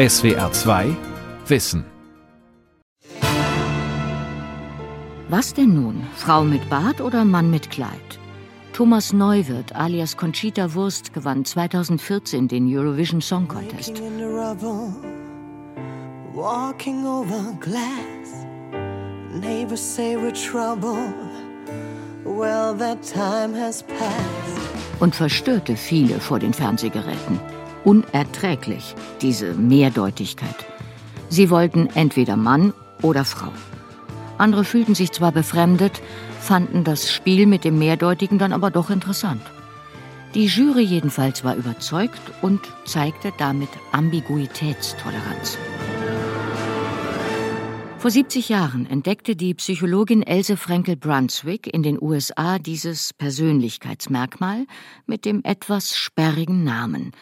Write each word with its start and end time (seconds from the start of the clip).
SWR 0.00 0.50
2 0.50 0.96
Wissen. 1.46 1.84
Was 5.28 5.52
denn 5.52 5.74
nun? 5.74 6.06
Frau 6.16 6.42
mit 6.42 6.70
Bart 6.70 7.02
oder 7.02 7.26
Mann 7.26 7.50
mit 7.50 7.70
Kleid? 7.70 8.18
Thomas 8.72 9.12
Neuwirth 9.12 9.76
alias 9.76 10.16
Conchita 10.16 10.72
Wurst 10.72 11.12
gewann 11.12 11.44
2014 11.44 12.48
den 12.48 12.66
Eurovision 12.74 13.20
Song 13.20 13.46
Contest. 13.46 14.00
Walking 16.32 17.04
over 17.04 17.54
glass, 17.60 18.46
neighbors 19.38 19.82
say 19.82 20.16
we're 20.16 20.32
trouble. 20.32 21.12
Well, 22.24 22.74
that 22.78 23.02
time 23.02 23.54
has 23.54 23.82
passed. 23.82 24.98
Und 24.98 25.14
verstörte 25.14 25.76
viele 25.76 26.20
vor 26.20 26.38
den 26.38 26.54
Fernsehgeräten. 26.54 27.38
Unerträglich, 27.84 28.94
diese 29.20 29.54
Mehrdeutigkeit. 29.54 30.66
Sie 31.28 31.50
wollten 31.50 31.88
entweder 31.94 32.36
Mann 32.36 32.72
oder 33.02 33.24
Frau. 33.24 33.52
Andere 34.38 34.64
fühlten 34.64 34.94
sich 34.94 35.12
zwar 35.12 35.32
befremdet, 35.32 36.00
fanden 36.40 36.84
das 36.84 37.12
Spiel 37.12 37.46
mit 37.46 37.64
dem 37.64 37.78
Mehrdeutigen 37.78 38.38
dann 38.38 38.52
aber 38.52 38.70
doch 38.70 38.90
interessant. 38.90 39.42
Die 40.34 40.46
Jury 40.46 40.82
jedenfalls 40.82 41.44
war 41.44 41.56
überzeugt 41.56 42.20
und 42.40 42.60
zeigte 42.84 43.32
damit 43.36 43.68
Ambiguitätstoleranz. 43.92 45.58
Vor 47.98 48.10
70 48.10 48.48
Jahren 48.48 48.86
entdeckte 48.86 49.36
die 49.36 49.52
Psychologin 49.52 50.22
Else 50.22 50.56
Frenkel 50.56 50.96
Brunswick 50.96 51.66
in 51.66 51.82
den 51.82 52.00
USA 52.00 52.58
dieses 52.58 53.12
Persönlichkeitsmerkmal 53.12 54.66
mit 55.06 55.26
dem 55.26 55.42
etwas 55.44 55.94
sperrigen 55.98 56.64
Namen 56.64 57.12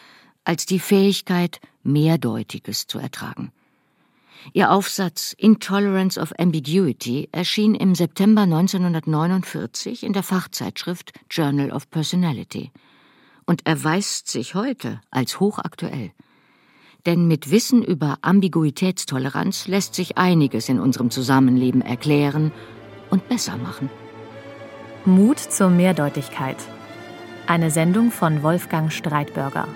als 0.43 0.65
die 0.65 0.79
Fähigkeit, 0.79 1.59
Mehrdeutiges 1.83 2.87
zu 2.87 2.99
ertragen. 2.99 3.51
Ihr 4.53 4.71
Aufsatz 4.71 5.33
Intolerance 5.37 6.19
of 6.19 6.33
Ambiguity 6.37 7.29
erschien 7.31 7.75
im 7.75 7.93
September 7.93 8.43
1949 8.43 10.03
in 10.03 10.13
der 10.13 10.23
Fachzeitschrift 10.23 11.11
Journal 11.29 11.71
of 11.71 11.89
Personality 11.89 12.71
und 13.45 13.65
erweist 13.65 14.27
sich 14.27 14.55
heute 14.55 15.01
als 15.11 15.39
hochaktuell. 15.39 16.11
Denn 17.05 17.27
mit 17.27 17.51
Wissen 17.51 17.83
über 17.83 18.17
Ambiguitätstoleranz 18.21 19.67
lässt 19.67 19.95
sich 19.95 20.17
einiges 20.17 20.69
in 20.69 20.79
unserem 20.79 21.11
Zusammenleben 21.11 21.81
erklären 21.81 22.51
und 23.09 23.27
besser 23.29 23.57
machen. 23.57 23.89
Mut 25.05 25.39
zur 25.39 25.69
Mehrdeutigkeit. 25.69 26.57
Eine 27.47 27.71
Sendung 27.71 28.11
von 28.11 28.43
Wolfgang 28.43 28.91
Streitbürger. 28.91 29.67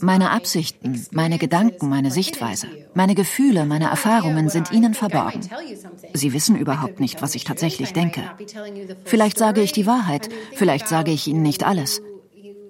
Meine 0.00 0.30
Absichten, 0.30 1.06
meine 1.10 1.38
Gedanken, 1.38 1.88
meine 1.88 2.10
Sichtweise, 2.10 2.68
meine 2.94 3.14
Gefühle, 3.14 3.66
meine 3.66 3.90
Erfahrungen 3.90 4.48
sind 4.48 4.70
Ihnen 4.70 4.94
verborgen. 4.94 5.40
Sie 6.12 6.32
wissen 6.32 6.56
überhaupt 6.56 7.00
nicht, 7.00 7.22
was 7.22 7.34
ich 7.34 7.44
tatsächlich 7.44 7.92
denke. 7.92 8.22
Vielleicht 9.04 9.38
sage 9.38 9.62
ich 9.62 9.72
die 9.72 9.86
Wahrheit, 9.86 10.28
vielleicht 10.52 10.86
sage 10.86 11.10
ich 11.10 11.26
Ihnen 11.26 11.42
nicht 11.42 11.64
alles. 11.64 12.00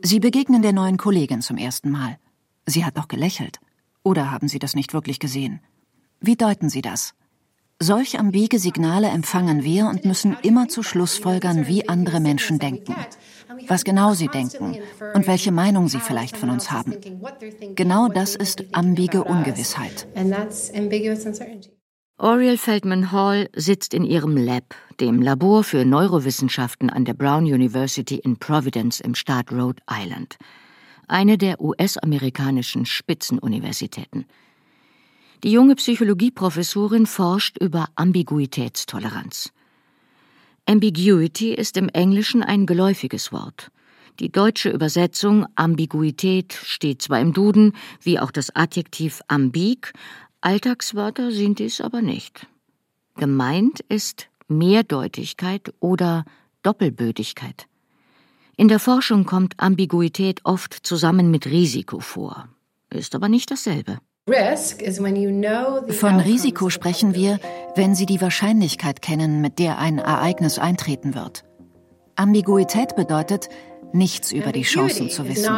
Sie 0.03 0.21
begegnen 0.21 0.63
der 0.63 0.73
neuen 0.73 0.97
Kollegin 0.97 1.43
zum 1.43 1.59
ersten 1.59 1.91
Mal. 1.91 2.19
Sie 2.67 2.85
hat 2.85 2.97
doch 2.97 3.09
gelächelt. 3.09 3.59
Oder 4.03 4.31
haben 4.31 4.49
Sie 4.49 4.59
das 4.59 4.75
nicht 4.75 4.95
wirklich 4.95 5.19
gesehen? 5.19 5.61
Wie 6.21 6.37
deuten 6.37 6.71
Sie 6.71 6.83
das? 6.83 7.15
Solch 7.81 8.19
ambige 8.19 8.59
Signale 8.59 9.09
empfangen 9.09 9.65
wir 9.65 9.87
und 9.87 10.05
müssen 10.05 10.37
immer 10.43 10.69
zu 10.69 10.83
Schlussfolgern, 10.83 11.67
wie 11.67 11.89
andere 11.89 12.21
Menschen 12.21 12.59
denken, 12.59 12.95
was 13.69 13.85
genau 13.85 14.15
sie 14.15 14.29
denken 14.29 14.77
und 15.15 15.27
welche 15.27 15.53
Meinung 15.53 15.89
sie 15.89 16.01
vielleicht 16.01 16.37
von 16.37 16.51
uns 16.51 16.71
haben. 16.71 16.95
Genau 17.75 18.09
das 18.09 18.37
ist 18.37 18.65
ambige 18.73 19.25
Ungewissheit. 19.25 20.07
Oriel 22.17 22.59
Feldman 22.59 23.11
Hall 23.11 23.49
sitzt 23.57 23.93
in 23.93 24.05
ihrem 24.05 24.37
Lab, 24.37 24.77
dem 25.01 25.21
Labor 25.21 25.65
für 25.65 25.85
Neurowissenschaften 25.85 26.89
an 26.89 27.05
der 27.05 27.15
Brown 27.15 27.45
University 27.45 28.17
in 28.17 28.37
Providence 28.37 29.01
im 29.01 29.17
Staat 29.17 29.51
Rhode 29.51 29.83
Island, 29.91 30.37
eine 31.09 31.37
der 31.37 31.61
US-amerikanischen 31.61 32.87
Spitzenuniversitäten. 32.87 34.27
Die 35.45 35.53
junge 35.53 35.75
Psychologieprofessorin 35.75 37.05
forscht 37.05 37.59
über 37.59 37.91
Ambiguitätstoleranz. 37.97 39.53
Ambiguity 40.65 41.53
ist 41.53 41.77
im 41.77 41.91
Englischen 41.91 42.43
ein 42.43 42.65
geläufiges 42.65 43.31
Wort. 43.31 43.71
Die 44.21 44.33
deutsche 44.33 44.71
Übersetzung 44.71 45.45
Ambiguität 45.55 46.55
steht 46.55 47.03
zwar 47.03 47.21
im 47.21 47.35
Duden, 47.35 47.75
wie 48.01 48.19
auch 48.19 48.31
das 48.31 48.57
Adjektiv 48.57 49.21
ambig, 49.29 49.93
Alltagswörter 50.41 51.31
sind 51.31 51.59
dies 51.59 51.83
aber 51.83 52.01
nicht. 52.01 52.47
Gemeint 53.17 53.81
ist 53.81 54.31
Mehrdeutigkeit 54.49 55.75
oder 55.79 56.25
Doppelbödigkeit. 56.63 57.67
In 58.57 58.69
der 58.69 58.79
Forschung 58.79 59.27
kommt 59.27 59.61
Ambiguität 59.61 60.41
oft 60.45 60.73
zusammen 60.87 61.31
mit 61.31 61.45
Risiko 61.45 62.01
vor, 62.01 62.49
ist 62.89 63.15
aber 63.15 63.29
nicht 63.29 63.51
dasselbe. 63.51 63.99
Von 64.27 66.21
Risiko 66.21 66.71
sprechen 66.71 67.15
wir, 67.15 67.39
wenn 67.75 67.95
Sie 67.95 68.07
die 68.07 68.23
Wahrscheinlichkeit 68.23 69.03
kennen, 69.03 69.43
mit 69.43 69.59
der 69.59 69.77
ein 69.77 69.99
Ereignis 69.99 70.59
eintreten 70.59 71.15
wird. 71.15 71.45
Ambiguität 72.17 72.97
bedeutet, 72.97 73.51
nichts 73.93 74.33
über 74.33 74.53
die 74.53 74.63
Chancen 74.63 75.11
zu 75.11 75.29
wissen. 75.29 75.53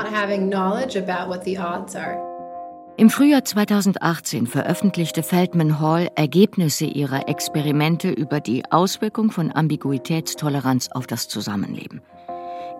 Im 2.96 3.10
Frühjahr 3.10 3.44
2018 3.44 4.48
veröffentlichte 4.48 5.22
Feldman 5.22 5.78
Hall 5.78 6.08
Ergebnisse 6.16 6.86
ihrer 6.86 7.28
Experimente 7.28 8.10
über 8.10 8.40
die 8.40 8.64
Auswirkung 8.72 9.30
von 9.30 9.54
Ambiguitätstoleranz 9.54 10.88
auf 10.90 11.06
das 11.06 11.28
Zusammenleben. 11.28 12.00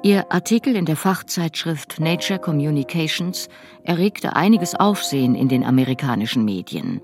Ihr 0.06 0.30
Artikel 0.30 0.76
in 0.76 0.84
der 0.84 0.94
Fachzeitschrift 0.94 1.98
Nature 1.98 2.38
Communications 2.38 3.48
erregte 3.82 4.36
einiges 4.36 4.76
Aufsehen 4.76 5.34
in 5.34 5.48
den 5.48 5.64
amerikanischen 5.64 6.44
Medien. 6.44 7.00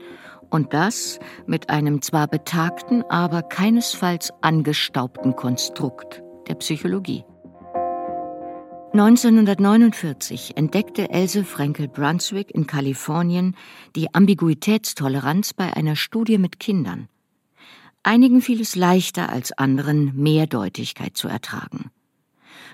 Und 0.51 0.73
das 0.73 1.19
mit 1.45 1.69
einem 1.69 2.01
zwar 2.01 2.29
betagten, 2.29 3.03
aber 3.09 3.43
keinesfalls 3.43 4.33
angestaubten 4.41 5.35
Konstrukt 5.35 6.23
der 6.47 6.55
Psychologie. 6.55 7.25
1949 8.93 10.57
entdeckte 10.57 11.11
Else 11.11 11.43
Frenkel 11.43 11.89
Brunswick 11.89 12.53
in 12.55 12.69
Kalifornien 12.69 13.57
die 13.97 14.15
Ambiguitätstoleranz 14.15 15.55
bei 15.55 15.77
einer 15.77 15.97
Studie 15.97 16.39
mit 16.39 16.61
Kindern. 16.61 17.09
Einigen 18.05 18.43
fiel 18.43 18.61
es 18.61 18.77
leichter 18.77 19.29
als 19.29 19.51
anderen, 19.51 20.13
Mehrdeutigkeit 20.15 21.17
zu 21.17 21.27
ertragen. 21.27 21.91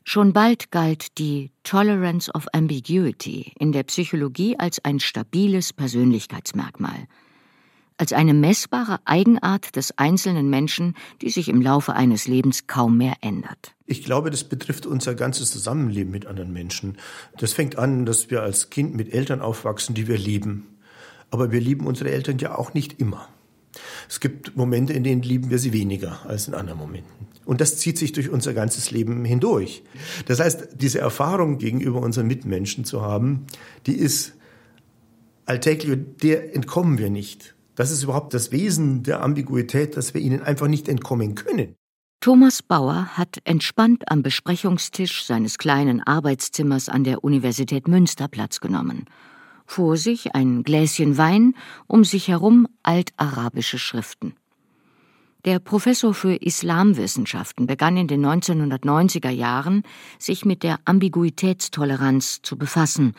Schon 0.04 0.32
bald 0.32 0.70
galt 0.70 1.18
die 1.18 1.50
Tolerance 1.62 2.30
of 2.32 2.46
Ambiguity 2.52 3.52
in 3.58 3.72
der 3.72 3.82
Psychologie 3.84 4.58
als 4.58 4.84
ein 4.84 5.00
stabiles 5.00 5.72
Persönlichkeitsmerkmal– 5.72 7.06
als 7.98 8.12
eine 8.12 8.32
messbare 8.32 9.00
Eigenart 9.04 9.76
des 9.76 9.98
einzelnen 9.98 10.48
Menschen, 10.48 10.94
die 11.20 11.30
sich 11.30 11.48
im 11.48 11.60
Laufe 11.60 11.94
eines 11.94 12.26
Lebens 12.28 12.66
kaum 12.66 12.96
mehr 12.96 13.14
ändert. 13.20 13.74
Ich 13.86 14.04
glaube, 14.04 14.30
das 14.30 14.44
betrifft 14.44 14.86
unser 14.86 15.14
ganzes 15.14 15.50
Zusammenleben 15.50 16.12
mit 16.12 16.26
anderen 16.26 16.52
Menschen. 16.52 16.96
Das 17.36 17.52
fängt 17.52 17.76
an, 17.76 18.06
dass 18.06 18.30
wir 18.30 18.42
als 18.42 18.70
Kind 18.70 18.94
mit 18.94 19.12
Eltern 19.12 19.40
aufwachsen, 19.40 19.94
die 19.94 20.06
wir 20.06 20.16
lieben. 20.16 20.78
Aber 21.30 21.50
wir 21.52 21.60
lieben 21.60 21.86
unsere 21.86 22.10
Eltern 22.10 22.38
ja 22.38 22.56
auch 22.56 22.72
nicht 22.72 23.00
immer. 23.00 23.28
Es 24.08 24.20
gibt 24.20 24.56
Momente, 24.56 24.92
in 24.92 25.04
denen 25.04 25.22
lieben 25.22 25.50
wir 25.50 25.58
sie 25.58 25.72
weniger 25.72 26.24
als 26.26 26.48
in 26.48 26.54
anderen 26.54 26.78
Momenten. 26.78 27.27
Und 27.48 27.62
das 27.62 27.78
zieht 27.78 27.96
sich 27.96 28.12
durch 28.12 28.28
unser 28.28 28.52
ganzes 28.52 28.90
Leben 28.90 29.24
hindurch. 29.24 29.82
Das 30.26 30.38
heißt, 30.38 30.68
diese 30.74 30.98
Erfahrung 30.98 31.56
gegenüber 31.56 32.02
unseren 32.02 32.26
Mitmenschen 32.26 32.84
zu 32.84 33.00
haben, 33.00 33.46
die 33.86 33.94
ist 33.94 34.34
alltäglich 35.46 35.92
und 35.92 36.22
der 36.22 36.54
entkommen 36.54 36.98
wir 36.98 37.08
nicht. 37.08 37.54
Das 37.74 37.90
ist 37.90 38.02
überhaupt 38.02 38.34
das 38.34 38.52
Wesen 38.52 39.02
der 39.02 39.22
Ambiguität, 39.22 39.96
dass 39.96 40.12
wir 40.12 40.20
ihnen 40.20 40.42
einfach 40.42 40.68
nicht 40.68 40.90
entkommen 40.90 41.36
können. 41.36 41.74
Thomas 42.20 42.62
Bauer 42.62 43.16
hat 43.16 43.38
entspannt 43.44 44.10
am 44.10 44.22
Besprechungstisch 44.22 45.24
seines 45.24 45.56
kleinen 45.56 46.02
Arbeitszimmers 46.02 46.90
an 46.90 47.02
der 47.02 47.24
Universität 47.24 47.88
Münster 47.88 48.28
Platz 48.28 48.60
genommen. 48.60 49.06
Vor 49.64 49.96
sich 49.96 50.34
ein 50.34 50.64
Gläschen 50.64 51.16
Wein, 51.16 51.54
um 51.86 52.04
sich 52.04 52.28
herum 52.28 52.68
altarabische 52.82 53.78
Schriften. 53.78 54.34
Der 55.44 55.60
Professor 55.60 56.14
für 56.14 56.34
Islamwissenschaften 56.34 57.66
begann 57.66 57.96
in 57.96 58.08
den 58.08 58.26
1990er 58.26 59.30
Jahren, 59.30 59.84
sich 60.18 60.44
mit 60.44 60.64
der 60.64 60.80
Ambiguitätstoleranz 60.84 62.42
zu 62.42 62.58
befassen, 62.58 63.14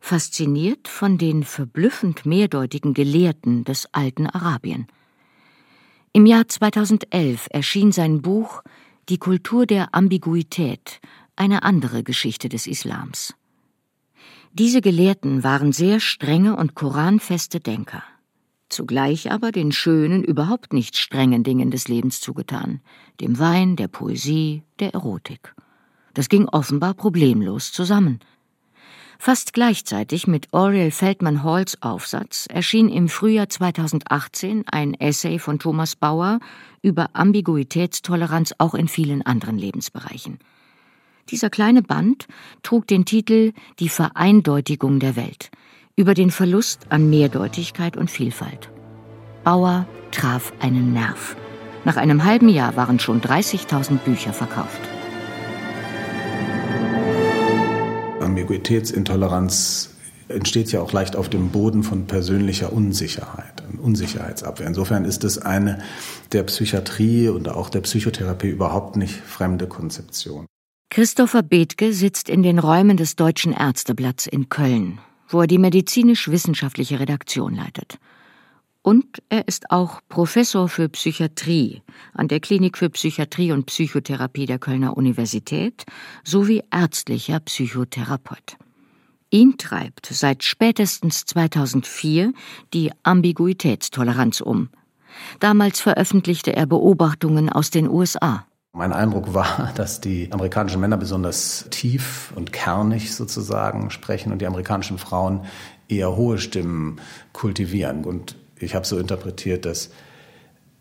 fasziniert 0.00 0.88
von 0.88 1.18
den 1.18 1.44
verblüffend 1.44 2.24
mehrdeutigen 2.24 2.94
Gelehrten 2.94 3.64
des 3.64 3.86
alten 3.92 4.26
Arabien. 4.26 4.86
Im 6.12 6.26
Jahr 6.26 6.48
2011 6.48 7.48
erschien 7.50 7.92
sein 7.92 8.22
Buch 8.22 8.62
Die 9.10 9.18
Kultur 9.18 9.66
der 9.66 9.94
Ambiguität, 9.94 11.00
eine 11.36 11.62
andere 11.62 12.02
Geschichte 12.02 12.48
des 12.48 12.66
Islams. 12.66 13.34
Diese 14.52 14.80
Gelehrten 14.80 15.44
waren 15.44 15.72
sehr 15.72 16.00
strenge 16.00 16.56
und 16.56 16.74
koranfeste 16.74 17.60
Denker, 17.60 18.02
zugleich 18.70 19.30
aber 19.30 19.52
den 19.52 19.72
schönen, 19.72 20.24
überhaupt 20.24 20.72
nicht 20.72 20.96
strengen 20.96 21.42
Dingen 21.42 21.70
des 21.70 21.88
Lebens 21.88 22.20
zugetan, 22.20 22.80
dem 23.20 23.38
Wein, 23.38 23.76
der 23.76 23.88
Poesie, 23.88 24.62
der 24.78 24.94
Erotik. 24.94 25.54
Das 26.14 26.28
ging 26.28 26.48
offenbar 26.48 26.94
problemlos 26.94 27.72
zusammen. 27.72 28.20
Fast 29.18 29.52
gleichzeitig 29.52 30.26
mit 30.26 30.48
Oriel 30.52 30.90
Feldman 30.90 31.44
Halls 31.44 31.82
Aufsatz 31.82 32.46
erschien 32.48 32.88
im 32.88 33.10
Frühjahr 33.10 33.50
2018 33.50 34.64
ein 34.66 34.94
Essay 34.94 35.38
von 35.38 35.58
Thomas 35.58 35.94
Bauer 35.94 36.40
über 36.80 37.10
Ambiguitätstoleranz 37.12 38.54
auch 38.56 38.74
in 38.74 38.88
vielen 38.88 39.20
anderen 39.20 39.58
Lebensbereichen. 39.58 40.38
Dieser 41.28 41.50
kleine 41.50 41.82
Band 41.82 42.28
trug 42.62 42.86
den 42.86 43.04
Titel 43.04 43.52
Die 43.78 43.90
Vereindeutigung 43.90 45.00
der 45.00 45.16
Welt 45.16 45.50
über 46.00 46.14
den 46.14 46.30
Verlust 46.30 46.86
an 46.88 47.10
Mehrdeutigkeit 47.10 47.98
und 47.98 48.10
Vielfalt. 48.10 48.70
Bauer 49.44 49.86
traf 50.12 50.54
einen 50.58 50.94
Nerv. 50.94 51.36
Nach 51.84 51.98
einem 51.98 52.24
halben 52.24 52.48
Jahr 52.48 52.74
waren 52.74 52.98
schon 52.98 53.20
30.000 53.20 53.98
Bücher 53.98 54.32
verkauft. 54.32 54.80
Ambiguitätsintoleranz 58.20 59.90
entsteht 60.28 60.72
ja 60.72 60.80
auch 60.80 60.92
leicht 60.92 61.16
auf 61.16 61.28
dem 61.28 61.50
Boden 61.50 61.82
von 61.82 62.06
persönlicher 62.06 62.72
Unsicherheit, 62.72 63.62
Unsicherheitsabwehr. 63.76 64.68
Insofern 64.68 65.04
ist 65.04 65.22
es 65.24 65.36
eine 65.36 65.82
der 66.32 66.44
Psychiatrie 66.44 67.28
und 67.28 67.50
auch 67.50 67.68
der 67.68 67.82
Psychotherapie 67.82 68.48
überhaupt 68.48 68.96
nicht 68.96 69.16
fremde 69.16 69.66
Konzeption. 69.66 70.46
Christopher 70.88 71.42
Bethke 71.42 71.92
sitzt 71.92 72.30
in 72.30 72.42
den 72.42 72.58
Räumen 72.58 72.96
des 72.96 73.16
Deutschen 73.16 73.52
Ärzteblatts 73.52 74.26
in 74.26 74.48
Köln, 74.48 74.98
wo 75.30 75.40
er 75.40 75.46
die 75.46 75.58
medizinisch-wissenschaftliche 75.58 77.00
Redaktion 77.00 77.54
leitet. 77.54 77.98
Und 78.82 79.22
er 79.28 79.46
ist 79.46 79.70
auch 79.70 80.00
Professor 80.08 80.68
für 80.68 80.88
Psychiatrie 80.88 81.82
an 82.14 82.28
der 82.28 82.40
Klinik 82.40 82.78
für 82.78 82.88
Psychiatrie 82.88 83.52
und 83.52 83.66
Psychotherapie 83.66 84.46
der 84.46 84.58
Kölner 84.58 84.96
Universität 84.96 85.84
sowie 86.24 86.62
ärztlicher 86.70 87.40
Psychotherapeut. 87.40 88.56
Ihn 89.28 89.58
treibt 89.58 90.06
seit 90.06 90.42
spätestens 90.42 91.24
2004 91.26 92.32
die 92.72 92.90
Ambiguitätstoleranz 93.02 94.40
um. 94.40 94.70
Damals 95.40 95.80
veröffentlichte 95.80 96.56
er 96.56 96.66
Beobachtungen 96.66 97.50
aus 97.50 97.70
den 97.70 97.88
USA. 97.88 98.46
Mein 98.72 98.92
Eindruck 98.92 99.34
war, 99.34 99.72
dass 99.76 100.00
die 100.00 100.30
amerikanischen 100.32 100.80
Männer 100.80 100.96
besonders 100.96 101.66
tief 101.70 102.32
und 102.36 102.52
kernig 102.52 103.14
sozusagen 103.14 103.90
sprechen 103.90 104.32
und 104.32 104.40
die 104.40 104.46
amerikanischen 104.46 104.98
Frauen 104.98 105.44
eher 105.88 106.16
hohe 106.16 106.38
Stimmen 106.38 107.00
kultivieren. 107.32 108.04
Und 108.04 108.36
ich 108.58 108.74
habe 108.74 108.86
so 108.86 108.98
interpretiert, 108.98 109.64
dass 109.64 109.90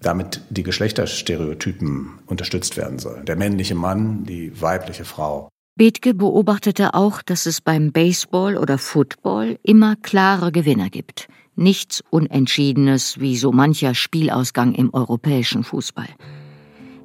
damit 0.01 0.41
die 0.49 0.63
Geschlechterstereotypen 0.63 2.19
unterstützt 2.25 2.77
werden 2.77 2.99
sollen. 2.99 3.25
Der 3.25 3.35
männliche 3.35 3.75
Mann, 3.75 4.23
die 4.23 4.61
weibliche 4.61 5.03
Frau. 5.03 5.49
Bethke 5.75 6.13
beobachtete 6.13 6.93
auch, 6.93 7.21
dass 7.21 7.45
es 7.45 7.61
beim 7.61 7.91
Baseball 7.91 8.57
oder 8.57 8.77
Football 8.77 9.57
immer 9.63 9.95
klare 9.95 10.51
Gewinner 10.51 10.89
gibt. 10.89 11.27
Nichts 11.55 12.03
Unentschiedenes 12.09 13.19
wie 13.19 13.35
so 13.37 13.51
mancher 13.51 13.93
Spielausgang 13.95 14.73
im 14.73 14.93
europäischen 14.93 15.63
Fußball. 15.63 16.07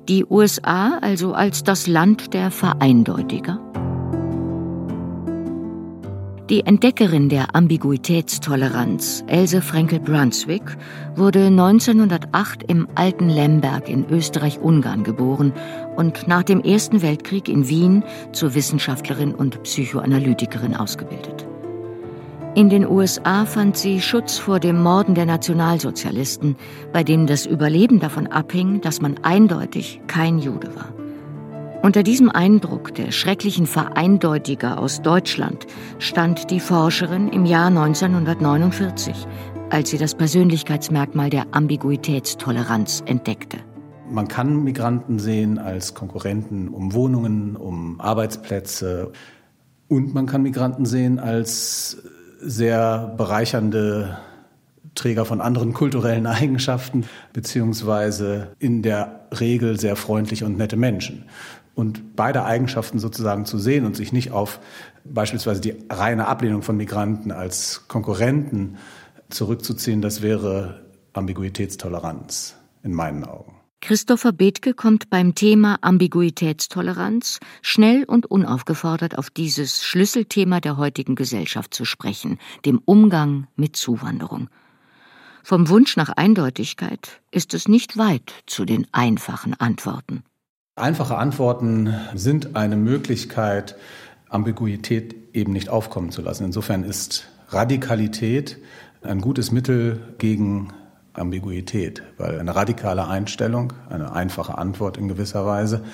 Die 0.08 0.26
USA 0.26 0.98
also 1.00 1.32
als 1.32 1.64
das 1.64 1.86
Land 1.86 2.34
der 2.34 2.50
Vereindeutiger? 2.50 3.58
Die 6.50 6.60
Entdeckerin 6.66 7.30
der 7.30 7.56
Ambiguitätstoleranz, 7.56 9.24
Else 9.28 9.62
Frenkel-Brunswick, 9.62 10.76
wurde 11.16 11.46
1908 11.46 12.64
im 12.64 12.86
alten 12.96 13.30
Lemberg 13.30 13.88
in 13.88 14.04
Österreich-Ungarn 14.10 15.04
geboren 15.04 15.54
und 15.96 16.28
nach 16.28 16.42
dem 16.42 16.60
Ersten 16.60 17.00
Weltkrieg 17.00 17.48
in 17.48 17.66
Wien 17.70 18.04
zur 18.32 18.54
Wissenschaftlerin 18.54 19.34
und 19.34 19.62
Psychoanalytikerin 19.62 20.76
ausgebildet. 20.76 21.46
In 22.56 22.68
den 22.68 22.86
USA 22.86 23.46
fand 23.46 23.76
sie 23.76 24.00
Schutz 24.00 24.38
vor 24.38 24.60
dem 24.60 24.80
Morden 24.80 25.16
der 25.16 25.26
Nationalsozialisten, 25.26 26.54
bei 26.92 27.02
dem 27.02 27.26
das 27.26 27.46
Überleben 27.46 27.98
davon 27.98 28.28
abhing, 28.28 28.80
dass 28.80 29.00
man 29.00 29.18
eindeutig 29.24 30.00
kein 30.06 30.38
Jude 30.38 30.68
war. 30.76 30.94
Unter 31.82 32.04
diesem 32.04 32.30
Eindruck 32.30 32.94
der 32.94 33.10
schrecklichen 33.10 33.66
Vereindeutiger 33.66 34.78
aus 34.78 35.02
Deutschland 35.02 35.66
stand 35.98 36.52
die 36.52 36.60
Forscherin 36.60 37.28
im 37.28 37.44
Jahr 37.44 37.66
1949, 37.66 39.26
als 39.70 39.90
sie 39.90 39.98
das 39.98 40.14
Persönlichkeitsmerkmal 40.14 41.30
der 41.30 41.46
Ambiguitätstoleranz 41.50 43.02
entdeckte. 43.04 43.58
Man 44.08 44.28
kann 44.28 44.62
Migranten 44.62 45.18
sehen 45.18 45.58
als 45.58 45.94
Konkurrenten 45.94 46.68
um 46.68 46.92
Wohnungen, 46.92 47.56
um 47.56 48.00
Arbeitsplätze 48.00 49.10
und 49.88 50.14
man 50.14 50.26
kann 50.26 50.42
Migranten 50.44 50.86
sehen 50.86 51.18
als 51.18 51.98
sehr 52.44 53.14
bereichernde 53.16 54.18
Träger 54.94 55.24
von 55.24 55.40
anderen 55.40 55.72
kulturellen 55.72 56.26
Eigenschaften, 56.28 57.06
beziehungsweise 57.32 58.48
in 58.58 58.82
der 58.82 59.26
Regel 59.38 59.78
sehr 59.78 59.96
freundliche 59.96 60.46
und 60.46 60.56
nette 60.56 60.76
Menschen. 60.76 61.24
Und 61.74 62.14
beide 62.14 62.44
Eigenschaften 62.44 63.00
sozusagen 63.00 63.46
zu 63.46 63.58
sehen 63.58 63.84
und 63.84 63.96
sich 63.96 64.12
nicht 64.12 64.30
auf 64.30 64.60
beispielsweise 65.04 65.60
die 65.60 65.74
reine 65.90 66.28
Ablehnung 66.28 66.62
von 66.62 66.76
Migranten 66.76 67.32
als 67.32 67.88
Konkurrenten 67.88 68.76
zurückzuziehen, 69.28 70.00
das 70.00 70.22
wäre 70.22 70.82
Ambiguitätstoleranz 71.12 72.56
in 72.84 72.92
meinen 72.92 73.24
Augen. 73.24 73.63
Christopher 73.86 74.32
Bethke 74.32 74.72
kommt 74.72 75.10
beim 75.10 75.34
Thema 75.34 75.76
Ambiguitätstoleranz 75.82 77.38
schnell 77.60 78.04
und 78.04 78.24
unaufgefordert 78.24 79.18
auf 79.18 79.28
dieses 79.28 79.84
Schlüsselthema 79.84 80.60
der 80.60 80.78
heutigen 80.78 81.16
Gesellschaft 81.16 81.74
zu 81.74 81.84
sprechen, 81.84 82.38
dem 82.64 82.80
Umgang 82.86 83.46
mit 83.56 83.76
Zuwanderung. 83.76 84.48
Vom 85.42 85.68
Wunsch 85.68 85.98
nach 85.98 86.08
Eindeutigkeit 86.08 87.20
ist 87.30 87.52
es 87.52 87.68
nicht 87.68 87.98
weit 87.98 88.32
zu 88.46 88.64
den 88.64 88.86
einfachen 88.92 89.52
Antworten. 89.52 90.22
Einfache 90.76 91.18
Antworten 91.18 91.94
sind 92.14 92.56
eine 92.56 92.76
Möglichkeit, 92.76 93.76
Ambiguität 94.30 95.14
eben 95.34 95.52
nicht 95.52 95.68
aufkommen 95.68 96.10
zu 96.10 96.22
lassen. 96.22 96.46
Insofern 96.46 96.84
ist 96.84 97.28
Radikalität 97.50 98.56
ein 99.02 99.20
gutes 99.20 99.52
Mittel 99.52 100.14
gegen 100.16 100.72
Ambiguität, 101.14 102.02
weil 102.18 102.38
eine 102.38 102.54
radikale 102.54 103.08
Einstellung, 103.08 103.72
eine 103.88 104.12
einfache 104.12 104.58
Antwort 104.58 104.96
in 104.96 105.08
gewisser 105.08 105.46
Weise, 105.46 105.84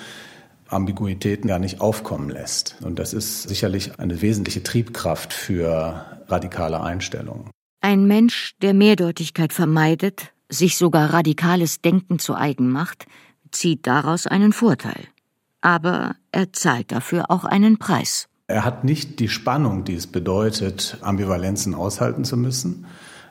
Ambiguitäten 0.67 1.47
gar 1.47 1.59
nicht 1.59 1.81
aufkommen 1.81 2.29
lässt. 2.29 2.77
Und 2.83 2.97
das 2.99 3.13
ist 3.13 3.43
sicherlich 3.43 3.99
eine 3.99 4.21
wesentliche 4.21 4.63
Triebkraft 4.63 5.33
für 5.33 6.05
radikale 6.27 6.81
Einstellungen. 6.81 7.49
Ein 7.81 8.05
Mensch, 8.05 8.55
der 8.61 8.73
Mehrdeutigkeit 8.73 9.53
vermeidet, 9.53 10.31
sich 10.49 10.77
sogar 10.77 11.13
radikales 11.13 11.81
Denken 11.81 12.19
zu 12.19 12.35
eigen 12.35 12.69
macht, 12.69 13.05
zieht 13.51 13.87
daraus 13.87 14.27
einen 14.27 14.53
Vorteil. 14.53 15.07
Aber 15.61 16.15
er 16.31 16.53
zahlt 16.53 16.91
dafür 16.91 17.29
auch 17.29 17.45
einen 17.45 17.77
Preis. 17.77 18.27
Er 18.47 18.65
hat 18.65 18.83
nicht 18.83 19.19
die 19.19 19.29
Spannung, 19.29 19.83
die 19.83 19.95
es 19.95 20.07
bedeutet, 20.07 20.97
Ambivalenzen 21.01 21.73
aushalten 21.73 22.25
zu 22.25 22.37
müssen. 22.37 22.85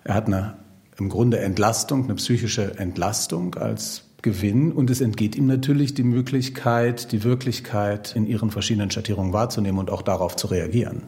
Er 0.05 0.15
hat 0.15 0.27
eine 0.27 0.57
im 1.01 1.09
Grunde 1.09 1.41
Entlastung, 1.41 2.05
eine 2.05 2.15
psychische 2.15 2.79
Entlastung 2.79 3.55
als 3.55 4.05
Gewinn 4.23 4.73
und 4.73 4.91
es 4.91 5.01
entgeht 5.01 5.35
ihm 5.35 5.47
natürlich 5.47 5.95
die 5.95 6.03
Möglichkeit, 6.03 7.11
die 7.13 7.25
Wirklichkeit 7.25 8.15
in 8.15 8.27
ihren 8.27 8.51
verschiedenen 8.51 8.91
Schattierungen 8.91 9.33
wahrzunehmen 9.33 9.79
und 9.79 9.91
auch 9.91 10.03
darauf 10.03 10.37
zu 10.37 10.49
reagieren. 10.49 11.05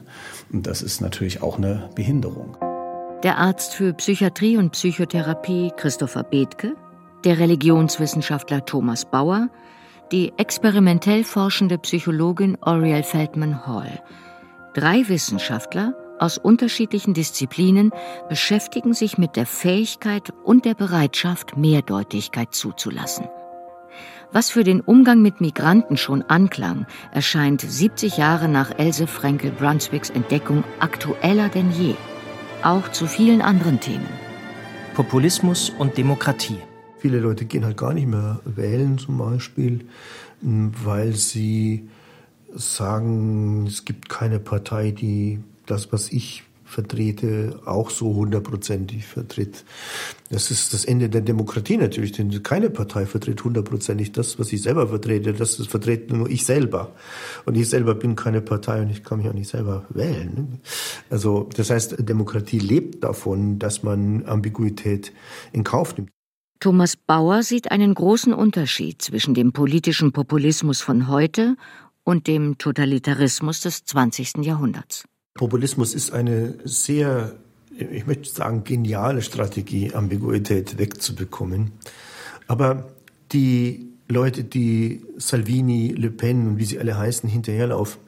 Und 0.51 0.67
das 0.67 0.83
ist 0.83 1.01
natürlich 1.01 1.43
auch 1.43 1.59
eine 1.59 1.91
Behinderung. 1.95 2.57
Der 3.23 3.39
Arzt 3.39 3.75
für 3.75 3.93
Psychiatrie 3.93 4.57
und 4.57 4.73
Psychotherapie 4.73 5.73
Christopher 5.77 6.25
Bethke, 6.25 6.75
der 7.25 7.39
Religionswissenschaftler 7.39 8.65
Thomas 8.65 9.05
Bauer, 9.05 9.49
die 10.11 10.33
experimentell 10.39 11.23
forschende 11.23 11.79
Psychologin 11.79 12.57
Oriel 12.63 13.03
Feldman 13.03 13.67
Hall. 13.67 14.03
Drei 14.75 15.07
Wissenschaftler, 15.09 15.95
aus 16.23 16.39
unterschiedlichen 16.39 17.15
Disziplinen 17.15 17.91
beschäftigen 18.29 18.95
sich 18.95 19.19
mit 19.19 19.35
der 19.35 19.45
Fähigkeit 19.45 20.33
und 20.45 20.65
der 20.65 20.75
Bereitschaft, 20.75 21.57
Mehrdeutigkeit 21.57 22.55
zuzulassen. 22.55 23.27
Was 24.31 24.49
für 24.49 24.63
den 24.63 24.81
Umgang 24.81 25.21
mit 25.21 25.41
Migranten 25.41 25.97
schon 25.97 26.23
anklang, 26.23 26.87
erscheint 27.11 27.61
70 27.61 28.17
Jahre 28.19 28.49
nach 28.49 28.79
Else 28.79 29.09
Frenkel 29.09 29.51
Brunswicks 29.51 30.11
Entdeckung 30.11 30.63
aktueller 30.79 31.49
denn 31.49 31.73
je. 31.73 31.97
Auch 32.63 32.91
zu 32.93 33.07
vielen 33.09 33.43
anderen 33.43 33.81
Themen. 33.81 34.07
Populismus 34.95 35.71
und 35.77 35.99
Demokratie. 35.99 36.59
Viele 36.99 37.19
Leute 37.19 37.47
gehen 37.47 37.65
halt 37.65 37.77
gar 37.77 37.95
nicht 37.95 38.07
mehr 38.07 38.41
wählen 38.45 38.97
zum 38.97 39.19
Beispiel, 39.19 39.87
weil 40.41 41.15
sie 41.15 41.89
sagen, 42.55 43.67
es 43.67 43.85
gibt 43.85 44.09
keine 44.09 44.39
Partei, 44.39 44.93
die 44.93 45.41
das, 45.67 45.93
was 45.93 46.11
ich 46.11 46.45
vertrete, 46.73 47.61
auch 47.67 47.91
so 47.91 48.15
hundertprozentig 48.15 49.05
vertritt. 49.05 49.65
Das 50.31 50.51
ist 50.51 50.73
das 50.73 50.85
Ende 50.85 51.09
der 51.09 51.21
Demokratie 51.21 51.77
natürlich, 51.77 52.13
denn 52.13 52.43
keine 52.43 52.71
Partei 52.71 53.07
vertritt 53.07 53.45
hundertprozentig 53.45 54.13
das, 54.13 54.39
was 54.39 54.53
ich 54.53 54.63
selber 54.63 54.89
vertrete. 54.89 55.35
Das 55.35 55.57
vertrete 55.67 56.17
nur 56.17 56.31
ich 56.31 56.45
selber. 56.45 56.93
Und 57.45 57.57
ich 57.57 57.69
selber 57.69 57.95
bin 57.95 58.17
keine 58.17 58.41
Partei 58.41 58.81
und 58.81 58.91
ich 58.91 59.05
kann 59.05 59.19
mich 59.19 59.29
auch 59.29 59.35
nicht 59.35 59.51
selber 59.51 59.85
wählen. 59.91 60.61
Also 61.11 61.49
das 61.55 61.71
heißt, 61.71 62.09
Demokratie 62.09 62.59
lebt 62.59 63.05
davon, 63.05 63.59
dass 63.59 63.83
man 63.83 64.25
Ambiguität 64.25 65.13
in 65.53 65.65
Kauf 65.65 65.97
nimmt. 65.97 66.09
Thomas 66.59 66.97
Bauer 66.97 67.43
sieht 67.43 67.71
einen 67.71 67.93
großen 67.93 68.33
Unterschied 68.33 69.03
zwischen 69.03 69.35
dem 69.35 69.53
politischen 69.53 70.13
Populismus 70.13 70.81
von 70.81 71.09
heute 71.09 71.57
und 72.05 72.29
dem 72.29 72.57
Totalitarismus 72.57 73.61
des 73.61 73.85
20. 73.85 74.39
Jahrhunderts. 74.39 75.05
Populismus 75.35 75.95
ist 75.95 76.13
eine 76.13 76.55
sehr, 76.65 77.33
ich 77.77 78.07
möchte 78.07 78.29
sagen, 78.31 78.65
geniale 78.65 79.23
Strategie, 79.23 79.95
Ambiguität 79.95 80.79
wegzubekommen. 80.79 81.73
Aber 82.47 82.93
die 83.33 83.89
Leute, 84.09 84.45
die 84.45 85.05
Salvini, 85.17 85.89
Le 85.93 86.11
Pen 86.11 86.49
und 86.49 86.59
wie 86.59 86.65
sie 86.65 86.79
alle 86.79 86.99
heißen, 86.99 87.29
hinterherlaufen, 87.29 88.01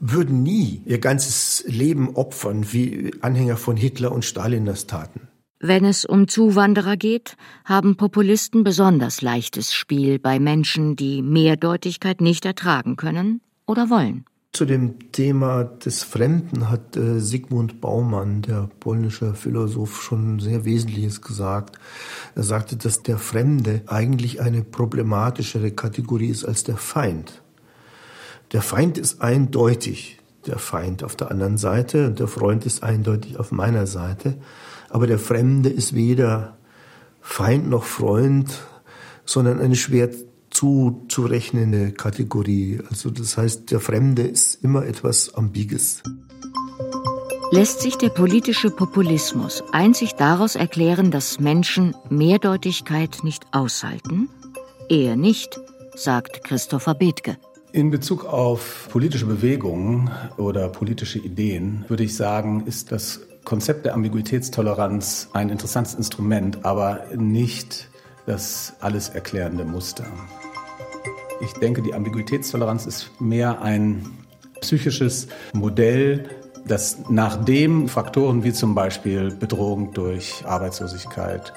würden 0.00 0.42
nie 0.42 0.82
ihr 0.84 0.98
ganzes 0.98 1.64
Leben 1.66 2.14
opfern, 2.14 2.72
wie 2.72 3.12
Anhänger 3.22 3.56
von 3.56 3.76
Hitler 3.76 4.12
und 4.12 4.24
Stalin 4.24 4.66
das 4.66 4.86
taten. 4.86 5.28
Wenn 5.60 5.86
es 5.86 6.04
um 6.04 6.28
Zuwanderer 6.28 6.98
geht, 6.98 7.36
haben 7.64 7.96
Populisten 7.96 8.64
besonders 8.64 9.22
leichtes 9.22 9.72
Spiel 9.72 10.18
bei 10.18 10.38
Menschen, 10.38 10.94
die 10.94 11.22
Mehrdeutigkeit 11.22 12.20
nicht 12.20 12.44
ertragen 12.44 12.96
können 12.96 13.40
oder 13.66 13.88
wollen. 13.88 14.26
Zu 14.54 14.66
dem 14.66 15.10
Thema 15.10 15.64
des 15.64 16.04
Fremden 16.04 16.70
hat 16.70 16.96
äh, 16.96 17.18
Sigmund 17.18 17.80
Baumann, 17.80 18.40
der 18.40 18.70
polnische 18.78 19.34
Philosoph, 19.34 20.00
schon 20.00 20.38
sehr 20.38 20.64
Wesentliches 20.64 21.22
gesagt. 21.22 21.76
Er 22.36 22.44
sagte, 22.44 22.76
dass 22.76 23.02
der 23.02 23.18
Fremde 23.18 23.82
eigentlich 23.88 24.40
eine 24.40 24.62
problematischere 24.62 25.72
Kategorie 25.72 26.28
ist 26.28 26.44
als 26.44 26.62
der 26.62 26.76
Feind. 26.76 27.42
Der 28.52 28.62
Feind 28.62 28.96
ist 28.96 29.20
eindeutig 29.20 30.20
der 30.46 30.60
Feind 30.60 31.02
auf 31.02 31.16
der 31.16 31.32
anderen 31.32 31.58
Seite 31.58 32.06
und 32.06 32.20
der 32.20 32.28
Freund 32.28 32.64
ist 32.64 32.84
eindeutig 32.84 33.40
auf 33.40 33.50
meiner 33.50 33.88
Seite. 33.88 34.36
Aber 34.88 35.08
der 35.08 35.18
Fremde 35.18 35.68
ist 35.68 35.96
weder 35.96 36.56
Feind 37.20 37.68
noch 37.68 37.82
Freund, 37.82 38.62
sondern 39.24 39.60
eine 39.60 39.74
schwer 39.74 40.10
zuzurechnende 40.54 41.92
Kategorie. 41.92 42.80
Also 42.88 43.10
das 43.10 43.36
heißt, 43.36 43.70
der 43.70 43.80
Fremde 43.80 44.22
ist 44.22 44.64
immer 44.64 44.86
etwas 44.86 45.34
Ambiges. 45.34 46.02
Lässt 47.50 47.82
sich 47.82 47.96
der 47.98 48.08
politische 48.08 48.70
Populismus 48.70 49.62
einzig 49.72 50.14
daraus 50.14 50.56
erklären, 50.56 51.10
dass 51.10 51.38
Menschen 51.38 51.94
Mehrdeutigkeit 52.08 53.18
nicht 53.22 53.44
aushalten? 53.52 54.28
Eher 54.88 55.16
nicht, 55.16 55.60
sagt 55.94 56.42
Christopher 56.42 56.94
Bethke. 56.94 57.36
In 57.72 57.90
Bezug 57.90 58.24
auf 58.24 58.88
politische 58.90 59.26
Bewegungen 59.26 60.10
oder 60.36 60.68
politische 60.68 61.18
Ideen 61.18 61.84
würde 61.88 62.04
ich 62.04 62.16
sagen, 62.16 62.64
ist 62.66 62.92
das 62.92 63.20
Konzept 63.44 63.84
der 63.84 63.94
Ambiguitätstoleranz 63.94 65.28
ein 65.32 65.50
interessantes 65.50 65.94
Instrument, 65.94 66.64
aber 66.64 67.04
nicht 67.16 67.88
das 68.26 68.74
alles 68.80 69.10
erklärende 69.10 69.64
Muster. 69.64 70.06
Ich 71.40 71.52
denke, 71.54 71.82
die 71.82 71.94
Ambiguitätstoleranz 71.94 72.86
ist 72.86 73.10
mehr 73.20 73.60
ein 73.62 74.06
psychisches 74.60 75.28
Modell, 75.52 76.28
das 76.66 76.98
nachdem 77.10 77.88
Faktoren 77.88 78.44
wie 78.44 78.52
zum 78.52 78.74
Beispiel 78.74 79.30
Bedrohung 79.30 79.92
durch 79.92 80.44
Arbeitslosigkeit, 80.46 81.52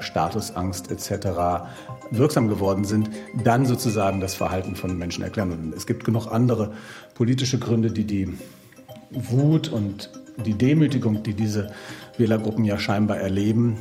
Statusangst 0.00 0.90
etc. 0.90 1.66
wirksam 2.10 2.48
geworden 2.48 2.84
sind, 2.84 3.10
dann 3.44 3.66
sozusagen 3.66 4.20
das 4.20 4.34
Verhalten 4.34 4.76
von 4.76 4.96
Menschen 4.96 5.24
erklären. 5.24 5.72
Es 5.76 5.86
gibt 5.86 6.04
genug 6.04 6.28
andere 6.28 6.72
politische 7.14 7.58
Gründe, 7.58 7.90
die 7.90 8.04
die 8.04 8.38
Wut 9.10 9.68
und 9.68 10.10
die 10.44 10.54
Demütigung, 10.54 11.22
die 11.22 11.34
diese 11.34 11.72
Wählergruppen 12.16 12.64
ja 12.64 12.78
scheinbar 12.78 13.18
erleben, 13.18 13.78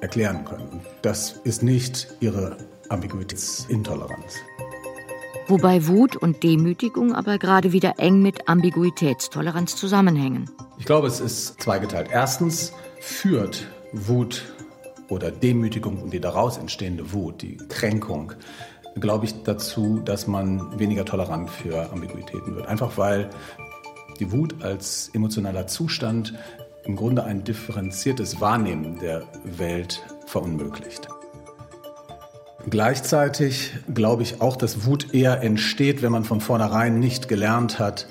erklären 0.00 0.44
können. 0.44 0.80
Das 1.02 1.32
ist 1.44 1.62
nicht 1.62 2.08
ihre 2.20 2.56
Ambiguitätsintoleranz. 2.88 4.36
Wobei 5.48 5.86
Wut 5.86 6.14
und 6.14 6.42
Demütigung 6.42 7.14
aber 7.14 7.38
gerade 7.38 7.72
wieder 7.72 7.94
eng 7.98 8.20
mit 8.20 8.50
Ambiguitätstoleranz 8.50 9.76
zusammenhängen. 9.76 10.50
Ich 10.78 10.84
glaube, 10.84 11.06
es 11.06 11.20
ist 11.20 11.62
zweigeteilt. 11.62 12.08
Erstens 12.12 12.74
führt 13.00 13.66
Wut 13.92 14.44
oder 15.08 15.30
Demütigung 15.30 16.02
und 16.02 16.12
die 16.12 16.20
daraus 16.20 16.58
entstehende 16.58 17.14
Wut, 17.14 17.40
die 17.40 17.56
Kränkung, 17.56 18.34
glaube 19.00 19.24
ich, 19.24 19.42
dazu, 19.42 20.02
dass 20.04 20.26
man 20.26 20.78
weniger 20.78 21.06
tolerant 21.06 21.48
für 21.48 21.90
Ambiguitäten 21.92 22.54
wird. 22.54 22.66
Einfach 22.66 22.98
weil 22.98 23.30
die 24.20 24.30
Wut 24.30 24.62
als 24.62 25.10
emotionaler 25.14 25.66
Zustand 25.66 26.34
im 26.84 26.94
Grunde 26.94 27.24
ein 27.24 27.44
differenziertes 27.44 28.38
Wahrnehmen 28.38 28.98
der 28.98 29.22
Welt 29.44 30.02
verunmöglicht. 30.26 31.08
Gleichzeitig 32.70 33.72
glaube 33.94 34.22
ich 34.22 34.40
auch, 34.40 34.56
dass 34.56 34.84
Wut 34.84 35.14
eher 35.14 35.42
entsteht, 35.42 36.02
wenn 36.02 36.12
man 36.12 36.24
von 36.24 36.40
vornherein 36.40 36.98
nicht 36.98 37.28
gelernt 37.28 37.78
hat, 37.78 38.08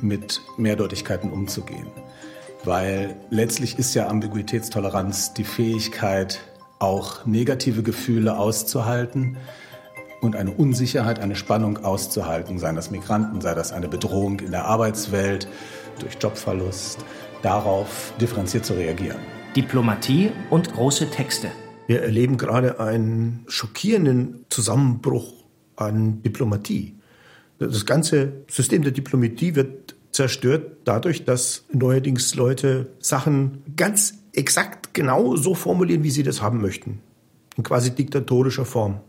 mit 0.00 0.42
Mehrdeutigkeiten 0.58 1.30
umzugehen. 1.30 1.86
Weil 2.62 3.16
letztlich 3.30 3.78
ist 3.78 3.94
ja 3.94 4.08
Ambiguitätstoleranz 4.08 5.34
die 5.34 5.44
Fähigkeit, 5.44 6.40
auch 6.78 7.24
negative 7.24 7.82
Gefühle 7.82 8.36
auszuhalten 8.36 9.38
und 10.20 10.36
eine 10.36 10.50
Unsicherheit, 10.50 11.18
eine 11.18 11.34
Spannung 11.34 11.84
auszuhalten, 11.84 12.58
seien 12.58 12.76
das 12.76 12.90
Migranten, 12.90 13.40
sei 13.40 13.54
das 13.54 13.72
eine 13.72 13.88
Bedrohung 13.88 14.40
in 14.40 14.50
der 14.50 14.66
Arbeitswelt, 14.66 15.48
durch 15.98 16.16
Jobverlust, 16.20 16.98
darauf 17.42 18.12
differenziert 18.20 18.66
zu 18.66 18.74
reagieren. 18.74 19.18
Diplomatie 19.56 20.32
und 20.50 20.72
große 20.74 21.10
Texte. 21.10 21.50
Wir 21.86 22.02
erleben 22.02 22.36
gerade 22.36 22.80
einen 22.80 23.44
schockierenden 23.46 24.44
Zusammenbruch 24.48 25.32
an 25.76 26.22
Diplomatie. 26.22 26.96
Das 27.58 27.86
ganze 27.86 28.44
System 28.48 28.82
der 28.82 28.92
Diplomatie 28.92 29.54
wird 29.54 29.94
zerstört 30.10 30.78
dadurch, 30.84 31.24
dass 31.24 31.64
neuerdings 31.72 32.34
Leute 32.34 32.90
Sachen 32.98 33.62
ganz 33.76 34.14
exakt 34.32 34.94
genau 34.94 35.36
so 35.36 35.54
formulieren, 35.54 36.02
wie 36.02 36.10
sie 36.10 36.22
das 36.22 36.42
haben 36.42 36.60
möchten. 36.60 37.00
In 37.56 37.62
quasi 37.62 37.90
diktatorischer 37.92 38.64
Form. 38.64 39.00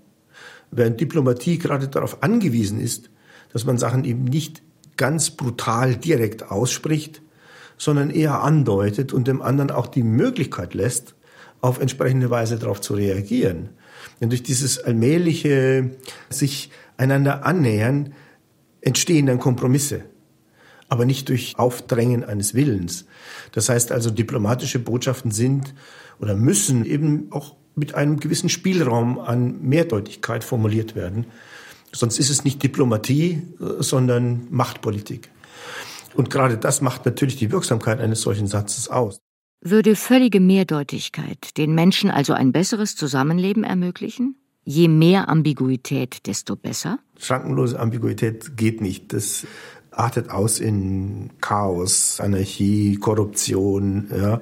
Während 0.71 1.01
Diplomatie 1.01 1.57
gerade 1.57 1.87
darauf 1.87 2.23
angewiesen 2.23 2.79
ist, 2.79 3.09
dass 3.53 3.65
man 3.65 3.77
Sachen 3.77 4.05
eben 4.05 4.25
nicht 4.25 4.61
ganz 4.97 5.31
brutal 5.31 5.95
direkt 5.95 6.51
ausspricht, 6.51 7.21
sondern 7.77 8.09
eher 8.09 8.41
andeutet 8.41 9.13
und 9.13 9.27
dem 9.27 9.41
anderen 9.41 9.71
auch 9.71 9.87
die 9.87 10.03
Möglichkeit 10.03 10.73
lässt, 10.73 11.15
auf 11.61 11.79
entsprechende 11.79 12.29
Weise 12.29 12.57
darauf 12.57 12.81
zu 12.81 12.93
reagieren. 12.93 13.69
Denn 14.21 14.29
durch 14.29 14.43
dieses 14.43 14.79
allmähliche 14.79 15.91
sich 16.29 16.71
einander 16.97 17.45
annähern 17.45 18.13
entstehen 18.81 19.25
dann 19.25 19.39
Kompromisse, 19.39 20.03
aber 20.89 21.05
nicht 21.05 21.29
durch 21.29 21.57
Aufdrängen 21.57 22.23
eines 22.23 22.53
Willens. 22.53 23.05
Das 23.51 23.69
heißt 23.69 23.91
also, 23.91 24.09
diplomatische 24.09 24.79
Botschaften 24.79 25.31
sind 25.31 25.73
oder 26.19 26.35
müssen 26.35 26.85
eben 26.85 27.27
auch 27.31 27.55
mit 27.75 27.93
einem 27.95 28.19
gewissen 28.19 28.49
Spielraum 28.49 29.19
an 29.19 29.61
Mehrdeutigkeit 29.61 30.43
formuliert 30.43 30.95
werden. 30.95 31.27
Sonst 31.91 32.19
ist 32.19 32.29
es 32.29 32.43
nicht 32.43 32.61
Diplomatie, 32.63 33.43
sondern 33.79 34.47
Machtpolitik. 34.49 35.29
Und 36.15 36.29
gerade 36.29 36.57
das 36.57 36.81
macht 36.81 37.05
natürlich 37.05 37.35
die 37.35 37.51
Wirksamkeit 37.51 37.99
eines 37.99 38.21
solchen 38.21 38.47
Satzes 38.47 38.89
aus. 38.89 39.19
Würde 39.61 39.95
völlige 39.95 40.39
Mehrdeutigkeit 40.39 41.57
den 41.57 41.73
Menschen 41.73 42.11
also 42.11 42.33
ein 42.33 42.51
besseres 42.51 42.95
Zusammenleben 42.95 43.63
ermöglichen? 43.63 44.35
Je 44.63 44.87
mehr 44.87 45.29
Ambiguität, 45.29 46.27
desto 46.27 46.55
besser? 46.55 46.99
Schrankenlose 47.17 47.79
Ambiguität 47.79 48.57
geht 48.57 48.81
nicht. 48.81 49.13
Das 49.13 49.47
artet 49.91 50.29
aus 50.29 50.59
in 50.59 51.31
Chaos, 51.41 52.19
Anarchie, 52.19 52.97
Korruption. 52.97 54.07
Ja. 54.15 54.41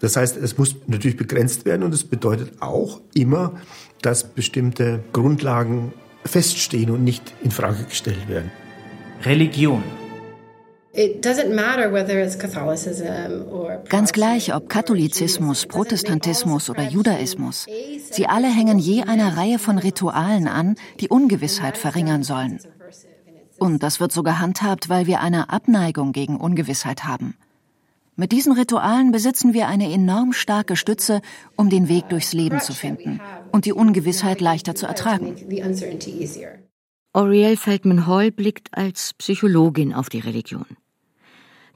Das 0.00 0.16
heißt, 0.16 0.36
es 0.36 0.58
muss 0.58 0.76
natürlich 0.86 1.16
begrenzt 1.16 1.64
werden 1.64 1.82
und 1.82 1.94
es 1.94 2.04
bedeutet 2.04 2.60
auch 2.60 3.00
immer, 3.14 3.60
dass 4.02 4.24
bestimmte 4.24 5.04
Grundlagen 5.12 5.92
feststehen 6.24 6.90
und 6.90 7.04
nicht 7.04 7.34
in 7.42 7.50
Frage 7.50 7.84
gestellt 7.84 8.28
werden. 8.28 8.50
Religion 9.24 9.82
Ganz 13.88 14.12
gleich, 14.12 14.54
ob 14.54 14.68
Katholizismus, 14.68 15.66
Protestantismus 15.66 16.70
oder 16.70 16.82
Judaismus. 16.82 17.66
Sie 18.10 18.26
alle 18.26 18.48
hängen 18.48 18.78
je 18.78 19.02
einer 19.02 19.36
Reihe 19.36 19.58
von 19.58 19.78
Ritualen 19.78 20.48
an, 20.48 20.76
die 21.00 21.08
Ungewissheit 21.08 21.76
verringern 21.76 22.22
sollen. 22.22 22.58
Und 23.58 23.82
das 23.82 24.00
wird 24.00 24.12
so 24.12 24.22
gehandhabt, 24.22 24.88
weil 24.88 25.06
wir 25.06 25.20
eine 25.20 25.50
Abneigung 25.50 26.12
gegen 26.12 26.36
Ungewissheit 26.36 27.04
haben. 27.04 27.36
Mit 28.18 28.32
diesen 28.32 28.52
Ritualen 28.52 29.12
besitzen 29.12 29.52
wir 29.52 29.68
eine 29.68 29.92
enorm 29.92 30.32
starke 30.32 30.76
Stütze, 30.76 31.20
um 31.56 31.68
den 31.68 31.88
Weg 31.88 32.08
durchs 32.08 32.32
Leben 32.32 32.60
zu 32.60 32.72
finden 32.72 33.20
und 33.52 33.66
die 33.66 33.74
Ungewissheit 33.74 34.40
leichter 34.40 34.74
zu 34.74 34.86
ertragen. 34.86 35.36
Oriel 37.12 37.56
Feldman 37.56 38.06
Hall 38.06 38.30
blickt 38.30 38.68
als 38.72 39.12
Psychologin 39.14 39.92
auf 39.92 40.08
die 40.08 40.20
Religion. 40.20 40.66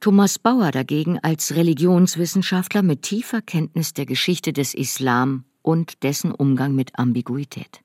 Thomas 0.00 0.38
Bauer 0.38 0.70
dagegen 0.70 1.18
als 1.18 1.54
Religionswissenschaftler 1.54 2.82
mit 2.82 3.02
tiefer 3.02 3.42
Kenntnis 3.42 3.92
der 3.92 4.06
Geschichte 4.06 4.52
des 4.52 4.72
Islam 4.74 5.44
und 5.62 6.02
dessen 6.02 6.32
Umgang 6.32 6.74
mit 6.74 6.98
Ambiguität. 6.98 7.80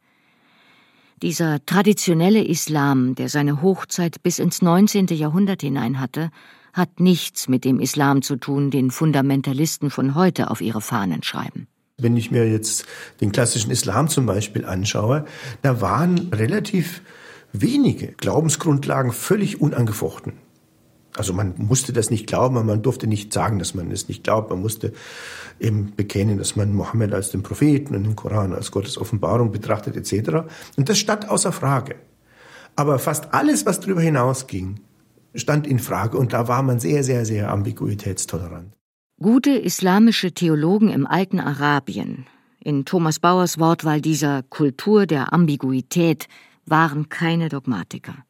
Dieser 1.22 1.66
traditionelle 1.66 2.44
Islam, 2.44 3.16
der 3.16 3.30
seine 3.30 3.62
Hochzeit 3.62 4.24
bis 4.24 4.40
ins 4.40 4.62
19. 4.62 5.08
Jahrhundert 5.08 5.62
hinein 5.62 6.00
hatte, 6.00 6.30
hat 6.72 7.00
nichts 7.00 7.48
mit 7.48 7.66
dem 7.66 7.80
Islam 7.80 8.22
zu 8.22 8.38
tun, 8.38 8.72
den 8.72 8.92
Fundamentalisten 8.92 9.90
von 9.90 10.16
heute 10.16 10.52
auf 10.52 10.62
ihre 10.62 10.82
Fahnen 10.82 11.24
schreiben. 11.24 11.68
Wenn 11.98 12.18
ich 12.18 12.32
mir 12.32 12.50
jetzt 12.50 12.86
den 13.22 13.32
klassischen 13.32 13.72
Islam 13.72 14.10
zum 14.10 14.26
Beispiel 14.26 14.66
anschaue, 14.66 15.26
da 15.62 15.80
waren 15.80 16.30
relativ 16.34 17.02
wenige 17.54 18.08
Glaubensgrundlagen 18.14 19.12
völlig 19.12 19.62
unangefochten. 19.62 20.45
Also 21.18 21.34
man 21.34 21.54
musste 21.58 21.94
das 21.94 22.10
nicht 22.10 22.28
glauben, 22.28 22.66
man 22.66 22.82
durfte 22.82 23.08
nicht 23.08 23.32
sagen, 23.32 23.60
dass 23.60 23.74
man 23.74 23.90
es 23.92 24.08
nicht 24.08 24.24
glaubt. 24.24 24.50
Man 24.50 24.62
musste 24.62 24.94
eben 25.60 25.94
bekennen, 25.96 26.38
dass 26.38 26.56
man 26.56 26.74
Mohammed 26.74 27.14
als 27.14 27.32
den 27.32 27.42
Propheten 27.42 27.96
und 27.96 28.04
den 28.04 28.16
Koran 28.16 28.54
als 28.54 28.72
Gottes 28.72 28.98
Offenbarung 28.98 29.52
betrachtet 29.52 29.96
etc. 29.96 30.48
Und 30.76 30.90
das 30.90 30.98
stand 30.98 31.30
außer 31.30 31.52
Frage. 31.52 31.96
Aber 32.76 33.00
fast 33.00 33.34
alles, 33.34 33.66
was 33.66 33.80
darüber 33.80 34.02
hinausging, 34.02 34.82
stand 35.34 35.68
in 35.68 35.80
Frage 35.80 36.18
und 36.18 36.34
da 36.34 36.48
war 36.48 36.62
man 36.62 36.80
sehr, 36.80 37.04
sehr, 37.04 37.26
sehr 37.26 37.52
ambiguitätstolerant. 37.52 38.74
Gute 39.22 39.52
islamische 39.52 40.34
Theologen 40.34 40.90
im 40.90 41.08
alten 41.08 41.40
Arabien, 41.40 42.26
in 42.60 42.84
Thomas 42.84 43.20
Bauers 43.20 43.58
Wortwahl 43.60 44.02
dieser 44.02 44.44
Kultur 44.44 45.06
der 45.06 45.32
Ambiguität, 45.32 46.28
waren 46.66 47.08
keine 47.08 47.48
Dogmatiker. 47.48 48.25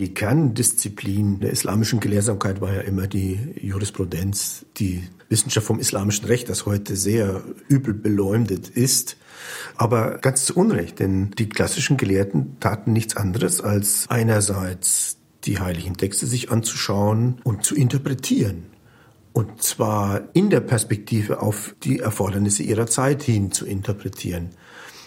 Die 0.00 0.14
Kerndisziplin 0.14 1.40
der 1.40 1.50
islamischen 1.50 2.00
Gelehrsamkeit 2.00 2.62
war 2.62 2.72
ja 2.72 2.80
immer 2.80 3.06
die 3.06 3.38
Jurisprudenz, 3.60 4.64
die 4.78 5.04
Wissenschaft 5.28 5.66
vom 5.66 5.78
islamischen 5.78 6.24
Recht, 6.24 6.48
das 6.48 6.64
heute 6.64 6.96
sehr 6.96 7.44
übel 7.68 7.92
beleumdet 7.92 8.70
ist. 8.70 9.18
Aber 9.76 10.16
ganz 10.16 10.46
zu 10.46 10.56
Unrecht, 10.56 11.00
denn 11.00 11.32
die 11.32 11.50
klassischen 11.50 11.98
Gelehrten 11.98 12.56
taten 12.60 12.94
nichts 12.94 13.14
anderes, 13.14 13.60
als 13.60 14.06
einerseits 14.08 15.18
die 15.44 15.58
heiligen 15.58 15.98
Texte 15.98 16.24
sich 16.24 16.50
anzuschauen 16.50 17.38
und 17.44 17.64
zu 17.64 17.74
interpretieren. 17.74 18.68
Und 19.34 19.62
zwar 19.62 20.22
in 20.32 20.48
der 20.48 20.60
Perspektive 20.60 21.42
auf 21.42 21.74
die 21.82 21.98
Erfordernisse 21.98 22.62
ihrer 22.62 22.86
Zeit 22.86 23.22
hin 23.22 23.52
zu 23.52 23.66
interpretieren. 23.66 24.48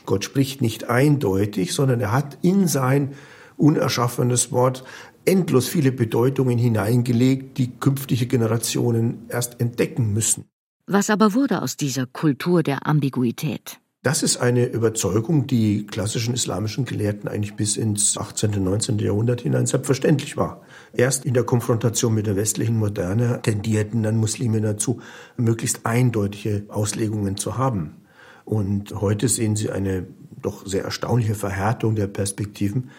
Gott 0.06 0.24
spricht 0.24 0.62
nicht 0.62 0.92
eindeutig, 0.92 1.74
sondern 1.74 2.00
er 2.00 2.12
hat 2.12 2.38
in 2.44 2.68
sein 2.68 3.16
unerschaffenes 3.58 4.52
Wort 4.52 4.84
endlos 5.26 5.68
viele 5.68 5.92
Bedeutungen 5.92 6.58
hineingelegt, 6.58 7.58
die 7.58 7.72
künftige 7.72 8.28
Generationen 8.28 9.26
erst 9.30 9.60
entdecken 9.60 10.14
müssen. 10.14 10.46
Was 10.86 11.10
aber 11.10 11.34
wurde 11.34 11.62
aus 11.62 11.78
dieser 11.78 12.06
Kultur 12.06 12.62
der 12.62 12.86
Ambiguität? 12.86 13.80
Das 14.04 14.22
ist 14.22 14.36
eine 14.36 14.66
Überzeugung, 14.66 15.48
die 15.48 15.88
klassischen 15.88 16.34
islamischen 16.34 16.84
Gelehrten 16.84 17.30
eigentlich 17.30 17.56
bis 17.56 17.78
ins 17.78 18.18
18. 18.18 18.54
und 18.56 18.66
19. 18.66 19.00
Jahrhundert 19.00 19.40
hinein 19.40 19.66
selbstverständlich 19.66 20.36
war. 20.36 20.62
Erst 20.92 21.24
in 21.24 21.34
der 21.34 21.46
Konfrontation 21.46 22.14
mit 22.14 22.28
der 22.28 22.36
westlichen 22.36 22.78
Moderne 22.78 23.40
tendierten 23.42 24.04
dann 24.04 24.18
Muslime 24.18 24.60
dazu, 24.60 25.00
möglichst 25.38 25.86
eindeutige 25.86 26.66
Auslegungen 26.68 27.38
zu 27.38 27.58
haben. 27.58 27.96
Und 28.44 28.94
heute 29.00 29.30
sehen 29.30 29.56
sie 29.56 29.72
eine 29.72 30.06
doch 30.42 30.68
sehr 30.68 30.84
erstaunliche 30.84 31.36
Verhärtung 31.36 31.96
der 31.96 32.08
Perspektiven, 32.08 32.90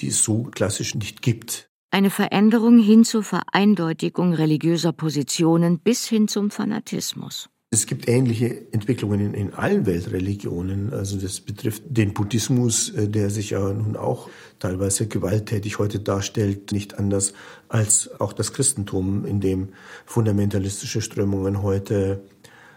die 0.00 0.08
es 0.08 0.22
so 0.22 0.44
klassisch 0.44 0.94
nicht 0.94 1.22
gibt. 1.22 1.68
Eine 1.90 2.10
Veränderung 2.10 2.78
hin 2.78 3.04
zur 3.04 3.22
Vereindeutigung 3.22 4.32
religiöser 4.32 4.92
Positionen 4.92 5.78
bis 5.78 6.06
hin 6.06 6.26
zum 6.26 6.50
Fanatismus. 6.50 7.50
Es 7.74 7.86
gibt 7.86 8.06
ähnliche 8.06 8.70
Entwicklungen 8.72 9.20
in, 9.20 9.34
in, 9.34 9.54
allen 9.54 9.86
Weltreligionen. 9.86 10.92
Also 10.92 11.18
das 11.18 11.40
betrifft 11.40 11.82
den 11.86 12.12
Buddhismus, 12.12 12.90
äh, 12.90 13.08
der 13.08 13.30
sich 13.30 13.50
ja 13.50 13.72
nun 13.72 13.96
auch 13.96 14.28
teilweise 14.58 15.08
gewalttätig 15.08 15.78
heute 15.78 15.98
darstellt, 15.98 16.70
nicht 16.72 16.98
anders 16.98 17.32
als 17.68 18.10
auch 18.20 18.34
das 18.34 18.52
Christentum, 18.52 19.24
in 19.24 19.40
dem 19.40 19.70
fundamentalistische 20.04 21.00
Strömungen 21.00 21.62
heute 21.62 22.22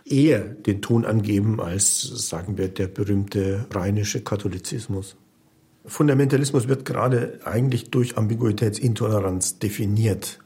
eher 0.06 0.39
den 0.39 0.82
Ton 0.82 1.04
angeben 1.04 1.60
als, 1.60 2.01
sagen 2.01 2.58
wir, 2.58 2.69
der 2.69 2.88
berühmte 2.88 3.65
rheinische 3.71 4.21
Katholizismus. 4.21 5.17
Fundamentalismus 5.88 6.67
wird 6.67 6.86
gerade 6.86 7.39
eigentlich 7.45 7.91
durch 7.91 8.17
Ambiguitätsintoleranz 8.17 9.60
definiert. 9.60 10.39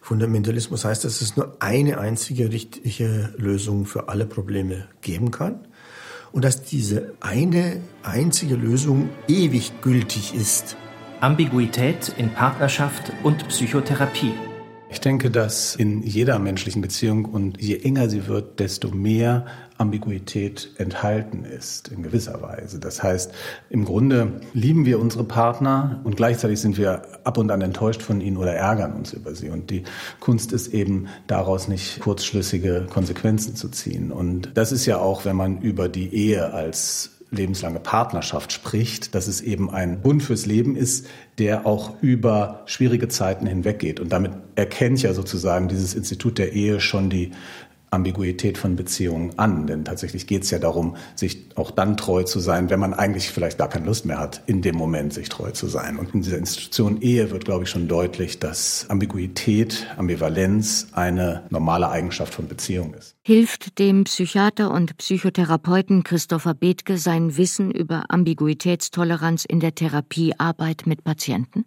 Fundamentalismus 0.00 0.84
heißt, 0.84 1.04
dass 1.04 1.20
es 1.20 1.36
nur 1.36 1.56
eine 1.60 1.98
einzige 1.98 2.52
richtige 2.52 3.34
Lösung 3.36 3.86
für 3.86 4.08
alle 4.08 4.26
Probleme 4.26 4.86
geben 5.00 5.32
kann 5.32 5.66
und 6.32 6.44
dass 6.44 6.62
diese 6.62 7.14
eine 7.20 7.80
einzige 8.02 8.54
Lösung 8.54 9.08
ewig 9.26 9.80
gültig 9.80 10.34
ist. 10.34 10.76
Ambiguität 11.20 12.12
in 12.18 12.30
Partnerschaft 12.30 13.12
und 13.24 13.48
Psychotherapie. 13.48 14.34
Ich 14.88 15.00
denke, 15.00 15.30
dass 15.30 15.74
in 15.74 16.02
jeder 16.02 16.38
menschlichen 16.38 16.82
Beziehung 16.82 17.24
und 17.24 17.60
je 17.60 17.78
enger 17.78 18.08
sie 18.08 18.28
wird, 18.28 18.60
desto 18.60 18.90
mehr 18.90 19.46
Ambiguität 19.78 20.70
enthalten 20.78 21.44
ist, 21.44 21.88
in 21.88 22.02
gewisser 22.02 22.40
Weise. 22.42 22.78
Das 22.78 23.02
heißt, 23.02 23.32
im 23.70 23.84
Grunde 23.84 24.40
lieben 24.54 24.86
wir 24.86 24.98
unsere 24.98 25.24
Partner 25.24 26.00
und 26.04 26.16
gleichzeitig 26.16 26.60
sind 26.60 26.78
wir 26.78 27.02
ab 27.24 27.38
und 27.38 27.50
an 27.50 27.60
enttäuscht 27.60 28.02
von 28.02 28.20
ihnen 28.20 28.36
oder 28.36 28.54
ärgern 28.54 28.92
uns 28.94 29.12
über 29.12 29.34
sie. 29.34 29.50
Und 29.50 29.70
die 29.70 29.84
Kunst 30.20 30.52
ist 30.52 30.68
eben 30.68 31.08
daraus 31.26 31.68
nicht 31.68 32.00
kurzschlüssige 32.00 32.86
Konsequenzen 32.90 33.56
zu 33.56 33.68
ziehen. 33.68 34.12
Und 34.12 34.50
das 34.54 34.72
ist 34.72 34.86
ja 34.86 34.98
auch, 34.98 35.24
wenn 35.24 35.36
man 35.36 35.60
über 35.60 35.88
die 35.88 36.14
Ehe 36.14 36.52
als 36.52 37.10
lebenslange 37.30 37.80
Partnerschaft 37.80 38.52
spricht, 38.52 39.14
dass 39.14 39.26
es 39.26 39.40
eben 39.40 39.70
ein 39.70 40.00
Bund 40.00 40.22
fürs 40.22 40.46
Leben 40.46 40.76
ist, 40.76 41.06
der 41.38 41.66
auch 41.66 42.00
über 42.00 42.62
schwierige 42.66 43.08
Zeiten 43.08 43.46
hinweggeht. 43.46 44.00
Und 44.00 44.12
damit 44.12 44.32
erkennt 44.54 45.02
ja 45.02 45.12
sozusagen 45.12 45.68
dieses 45.68 45.94
Institut 45.94 46.38
der 46.38 46.52
Ehe 46.52 46.80
schon 46.80 47.10
die 47.10 47.32
Ambiguität 47.96 48.58
von 48.58 48.76
Beziehungen 48.76 49.38
an. 49.38 49.66
Denn 49.66 49.84
tatsächlich 49.84 50.26
geht 50.26 50.44
es 50.44 50.50
ja 50.50 50.58
darum, 50.58 50.96
sich 51.16 51.46
auch 51.56 51.70
dann 51.70 51.96
treu 51.96 52.22
zu 52.22 52.38
sein, 52.38 52.70
wenn 52.70 52.78
man 52.78 52.94
eigentlich 52.94 53.30
vielleicht 53.30 53.58
gar 53.58 53.68
keine 53.68 53.86
Lust 53.86 54.06
mehr 54.06 54.18
hat, 54.18 54.42
in 54.46 54.62
dem 54.62 54.76
Moment 54.76 55.12
sich 55.12 55.28
treu 55.28 55.50
zu 55.50 55.66
sein. 55.66 55.98
Und 55.98 56.14
in 56.14 56.22
dieser 56.22 56.38
Institution 56.38 57.00
Ehe 57.00 57.30
wird, 57.30 57.44
glaube 57.44 57.64
ich, 57.64 57.70
schon 57.70 57.88
deutlich, 57.88 58.38
dass 58.38 58.86
Ambiguität, 58.88 59.86
Ambivalenz 59.96 60.88
eine 60.92 61.42
normale 61.50 61.90
Eigenschaft 61.90 62.34
von 62.34 62.46
Beziehung 62.46 62.94
ist. 62.94 63.16
Hilft 63.22 63.78
dem 63.78 64.04
Psychiater 64.04 64.70
und 64.70 64.96
Psychotherapeuten 64.98 66.04
Christopher 66.04 66.54
Bethke 66.54 66.98
sein 66.98 67.36
Wissen 67.36 67.72
über 67.72 68.04
Ambiguitätstoleranz 68.08 69.44
in 69.44 69.58
der 69.58 69.74
Therapiearbeit 69.74 70.86
mit 70.86 71.02
Patienten? 71.02 71.64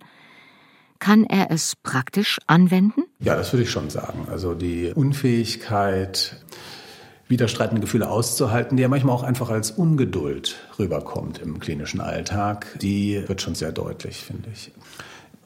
Kann 1.00 1.26
er 1.26 1.50
es 1.50 1.76
praktisch 1.82 2.40
anwenden? 2.46 3.04
Ja, 3.20 3.36
das 3.36 3.54
würde 3.54 3.64
ich 3.64 3.72
schon 3.72 3.90
sagen. 3.90 4.28
Also 4.30 4.54
die 4.54 4.92
Unfähigkeit, 4.94 6.36
widerstreitende 7.30 7.82
Gefühle 7.82 8.10
auszuhalten, 8.10 8.76
die 8.76 8.84
ja 8.84 8.90
manchmal 8.90 9.16
auch 9.16 9.24
einfach 9.24 9.50
als 9.50 9.72
Ungeduld 9.72 10.58
rüberkommt 10.78 11.40
im 11.40 11.60
klinischen 11.60 12.02
Alltag, 12.02 12.68
die 12.82 13.24
wird 13.28 13.42
schon 13.42 13.56
sehr 13.56 13.72
deutlich, 13.72 14.24
finde 14.24 14.50
ich. 14.54 14.72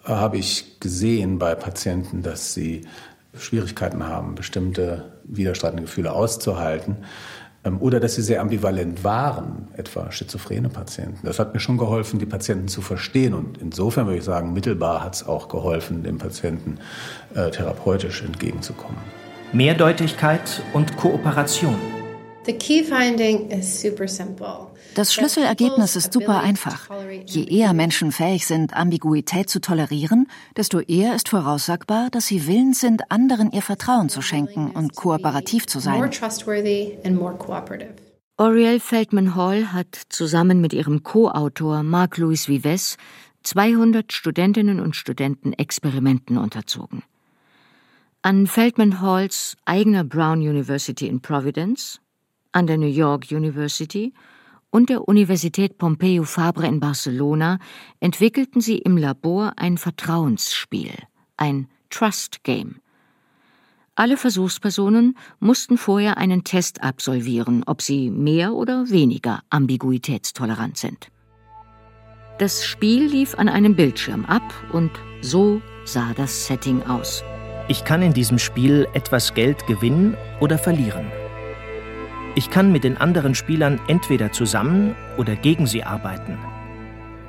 Habe 0.04 0.38
ich 0.38 0.80
gesehen 0.80 1.40
bei 1.40 1.56
Patienten, 1.56 2.24
dass 2.24 2.54
sie 2.54 2.82
Schwierigkeiten 3.38 4.06
haben, 4.06 4.36
bestimmte 4.36 5.14
widerstreitende 5.24 5.84
Gefühle 5.84 6.12
auszuhalten, 6.12 6.98
oder 7.80 8.00
dass 8.00 8.16
sie 8.16 8.22
sehr 8.22 8.42
ambivalent 8.42 9.04
waren, 9.04 9.70
etwa 9.74 10.12
schizophrene 10.12 10.70
Patienten. 10.70 11.26
Das 11.26 11.40
hat 11.40 11.54
mir 11.54 11.60
schon 11.60 11.78
geholfen, 11.78 12.20
die 12.20 12.26
Patienten 12.26 12.68
zu 12.68 12.82
verstehen. 12.82 13.34
Und 13.34 13.58
insofern 13.60 14.06
würde 14.06 14.18
ich 14.18 14.26
sagen, 14.26 14.54
mittelbar 14.54 15.04
hat 15.04 15.16
es 15.16 15.26
auch 15.26 15.48
geholfen, 15.48 16.04
dem 16.04 16.18
Patienten 16.18 16.78
äh, 17.36 17.50
therapeutisch 17.52 18.22
entgegenzukommen. 18.22 18.98
Mehrdeutigkeit 19.54 20.62
und 20.74 20.98
Kooperation. 20.98 22.03
The 22.46 22.54
key 22.54 22.84
finding 22.84 23.50
is 23.52 23.82
super 23.82 24.08
simple. 24.08 24.68
Das 24.96 25.14
Schlüsselergebnis 25.14 25.96
ist 25.96 26.14
super 26.14 26.42
einfach. 26.42 26.90
Je 27.26 27.46
eher 27.46 27.74
Menschen 27.74 28.12
fähig 28.12 28.46
sind, 28.46 28.76
Ambiguität 28.76 29.50
zu 29.50 29.60
tolerieren, 29.60 30.28
desto 30.56 30.80
eher 30.82 31.16
ist 31.16 31.30
voraussagbar, 31.30 32.10
dass 32.12 32.28
sie 32.28 32.46
willens 32.46 32.80
sind, 32.80 33.10
anderen 33.12 33.52
ihr 33.52 33.62
Vertrauen 33.62 34.10
zu 34.10 34.22
schenken 34.22 34.72
und 34.72 34.96
kooperativ 34.96 35.66
zu 35.66 35.80
sein. 35.80 36.10
Oriel 38.38 38.80
Feldman 38.80 39.36
Hall 39.36 39.74
hat 39.74 40.00
zusammen 40.10 40.60
mit 40.60 40.74
ihrem 40.74 41.04
Co-Autor 41.04 41.84
Marc-Louis 41.84 42.48
Vives 42.48 42.98
200 43.44 44.12
Studentinnen 44.12 44.80
und 44.80 44.96
Studenten 44.96 45.54
Experimenten 45.54 46.38
unterzogen. 46.38 47.04
An 48.22 48.48
Feldman 48.48 49.02
Halls 49.02 49.58
eigener 49.66 50.04
Brown 50.04 50.40
University 50.40 51.08
in 51.08 51.20
Providence, 51.20 52.00
an 52.54 52.68
der 52.68 52.78
New 52.78 52.88
York 52.88 53.32
University 53.32 54.14
und 54.70 54.90
der 54.90 55.08
Universität 55.08 55.78
Pompeu 55.78 56.24
Fabra 56.24 56.66
in 56.66 56.80
Barcelona 56.80 57.60
entwickelten 58.00 58.62
sie 58.62 58.78
im 58.80 58.98
Labor 58.98 59.54
ein 59.58 59.78
Vertrauensspiel, 59.78 60.94
ein 61.38 61.68
Trust 61.90 62.44
Game. 62.44 62.78
Alle 63.96 64.18
Versuchspersonen 64.18 65.16
mussten 65.40 65.78
vorher 65.78 66.18
einen 66.18 66.44
Test 66.44 66.82
absolvieren, 66.82 67.64
ob 67.68 67.84
sie 67.84 68.10
mehr 68.10 68.54
oder 68.54 68.90
weniger 68.90 69.42
ambiguitätstolerant 69.52 70.78
sind. 70.78 71.10
Das 72.40 72.66
Spiel 72.66 73.06
lief 73.06 73.36
an 73.36 73.50
einem 73.50 73.76
Bildschirm 73.76 74.26
ab 74.26 74.54
und 74.72 74.90
so 75.22 75.62
sah 75.86 76.14
das 76.16 76.48
Setting 76.48 76.82
aus. 76.82 77.24
Ich 77.68 77.86
kann 77.86 78.02
in 78.02 78.14
diesem 78.14 78.40
Spiel 78.40 78.88
etwas 78.94 79.36
Geld 79.36 79.68
gewinnen 79.68 80.18
oder 80.42 80.58
verlieren. 80.58 81.12
Ich 82.36 82.50
kann 82.50 82.72
mit 82.72 82.84
den 82.84 82.98
anderen 82.98 83.36
Spielern 83.36 83.80
entweder 83.88 84.32
zusammen 84.32 84.96
oder 85.18 85.36
gegen 85.36 85.68
sie 85.68 85.84
arbeiten. 85.84 86.38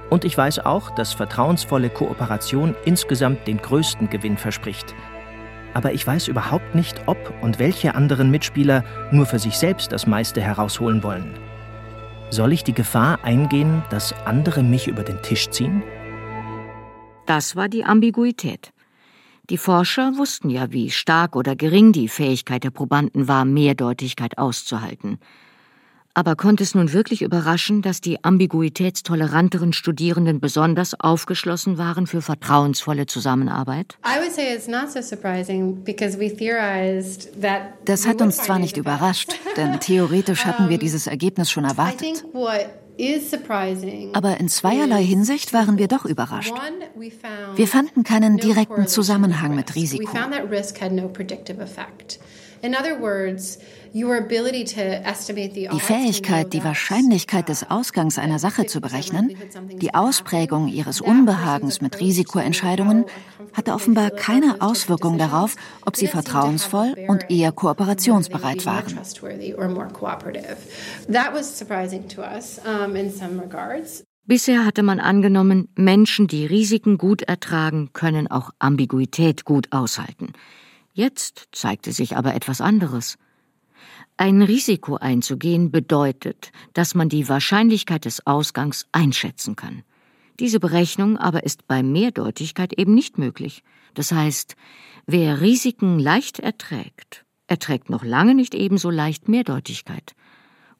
Und 0.08 0.24
ich 0.24 0.36
weiß 0.36 0.60
auch, 0.60 0.94
dass 0.94 1.12
vertrauensvolle 1.12 1.90
Kooperation 1.90 2.74
insgesamt 2.84 3.46
den 3.46 3.58
größten 3.58 4.08
Gewinn 4.08 4.36
verspricht. 4.36 4.94
Aber 5.74 5.92
ich 5.92 6.06
weiß 6.06 6.28
überhaupt 6.28 6.74
nicht, 6.74 7.02
ob 7.06 7.18
und 7.42 7.58
welche 7.58 7.94
anderen 7.94 8.30
Mitspieler 8.30 8.84
nur 9.10 9.26
für 9.26 9.38
sich 9.38 9.58
selbst 9.58 9.92
das 9.92 10.06
meiste 10.06 10.40
herausholen 10.40 11.02
wollen. 11.02 11.34
Soll 12.30 12.52
ich 12.52 12.64
die 12.64 12.74
Gefahr 12.74 13.18
eingehen, 13.22 13.82
dass 13.90 14.14
andere 14.24 14.62
mich 14.62 14.88
über 14.88 15.02
den 15.02 15.20
Tisch 15.22 15.50
ziehen? 15.50 15.82
Das 17.26 17.56
war 17.56 17.68
die 17.68 17.84
Ambiguität. 17.84 18.73
Die 19.50 19.58
Forscher 19.58 20.16
wussten 20.16 20.48
ja, 20.48 20.72
wie 20.72 20.90
stark 20.90 21.36
oder 21.36 21.54
gering 21.54 21.92
die 21.92 22.08
Fähigkeit 22.08 22.64
der 22.64 22.70
Probanden 22.70 23.28
war, 23.28 23.44
Mehrdeutigkeit 23.44 24.38
auszuhalten. 24.38 25.18
Aber 26.16 26.36
konnte 26.36 26.62
es 26.62 26.76
nun 26.76 26.92
wirklich 26.92 27.22
überraschen, 27.22 27.82
dass 27.82 28.00
die 28.00 28.22
ambiguitätstoleranteren 28.22 29.72
Studierenden 29.72 30.40
besonders 30.40 30.98
aufgeschlossen 30.98 31.76
waren 31.76 32.06
für 32.06 32.22
vertrauensvolle 32.22 33.06
Zusammenarbeit? 33.06 33.98
Das 37.84 38.06
hat 38.06 38.22
uns 38.22 38.36
zwar 38.36 38.60
nicht 38.60 38.76
überrascht, 38.76 39.34
denn 39.56 39.80
theoretisch 39.80 40.44
hatten 40.46 40.68
wir 40.68 40.78
dieses 40.84 41.08
Ergebnis 41.08 41.50
schon 41.50 41.64
erwartet. 41.64 42.24
Aber 44.12 44.38
in 44.38 44.48
zweierlei 44.48 45.02
Hinsicht 45.02 45.52
waren 45.52 45.78
wir 45.78 45.88
doch 45.88 46.04
überrascht. 46.04 46.54
Wir 47.56 47.66
fanden 47.66 48.04
keinen 48.04 48.36
direkten 48.36 48.86
Zusammenhang 48.86 49.54
mit 49.54 49.74
Risiko. 49.74 50.12
Die 53.94 55.80
Fähigkeit, 55.80 56.52
die 56.52 56.64
Wahrscheinlichkeit 56.64 57.48
des 57.48 57.70
Ausgangs 57.70 58.18
einer 58.18 58.40
Sache 58.40 58.66
zu 58.66 58.80
berechnen, 58.80 59.36
die 59.80 59.94
Ausprägung 59.94 60.66
ihres 60.66 61.00
Unbehagens 61.00 61.80
mit 61.80 62.00
Risikoentscheidungen, 62.00 63.04
hatte 63.52 63.72
offenbar 63.72 64.10
keine 64.10 64.56
Auswirkung 64.58 65.16
darauf, 65.16 65.54
ob 65.86 65.94
sie 65.94 66.08
vertrauensvoll 66.08 66.96
und 67.06 67.30
eher 67.30 67.52
kooperationsbereit 67.52 68.66
waren. 68.66 68.98
Bisher 74.26 74.66
hatte 74.66 74.82
man 74.82 74.98
angenommen, 74.98 75.68
Menschen, 75.76 76.26
die 76.26 76.46
Risiken 76.46 76.98
gut 76.98 77.22
ertragen, 77.22 77.90
können 77.92 78.28
auch 78.28 78.50
Ambiguität 78.58 79.44
gut 79.44 79.70
aushalten. 79.70 80.32
Jetzt 80.94 81.48
zeigte 81.52 81.92
sich 81.92 82.16
aber 82.16 82.34
etwas 82.34 82.60
anderes. 82.60 83.18
Ein 84.16 84.42
Risiko 84.42 84.94
einzugehen 84.96 85.72
bedeutet, 85.72 86.52
dass 86.72 86.94
man 86.94 87.08
die 87.08 87.28
Wahrscheinlichkeit 87.28 88.04
des 88.04 88.24
Ausgangs 88.28 88.86
einschätzen 88.92 89.56
kann. 89.56 89.82
Diese 90.38 90.60
Berechnung 90.60 91.16
aber 91.16 91.42
ist 91.42 91.66
bei 91.66 91.82
Mehrdeutigkeit 91.82 92.72
eben 92.78 92.94
nicht 92.94 93.18
möglich. 93.18 93.64
Das 93.94 94.12
heißt, 94.12 94.54
wer 95.06 95.40
Risiken 95.40 95.98
leicht 95.98 96.38
erträgt, 96.38 97.24
erträgt 97.48 97.90
noch 97.90 98.04
lange 98.04 98.36
nicht 98.36 98.54
ebenso 98.54 98.88
leicht 98.88 99.28
Mehrdeutigkeit. 99.28 100.14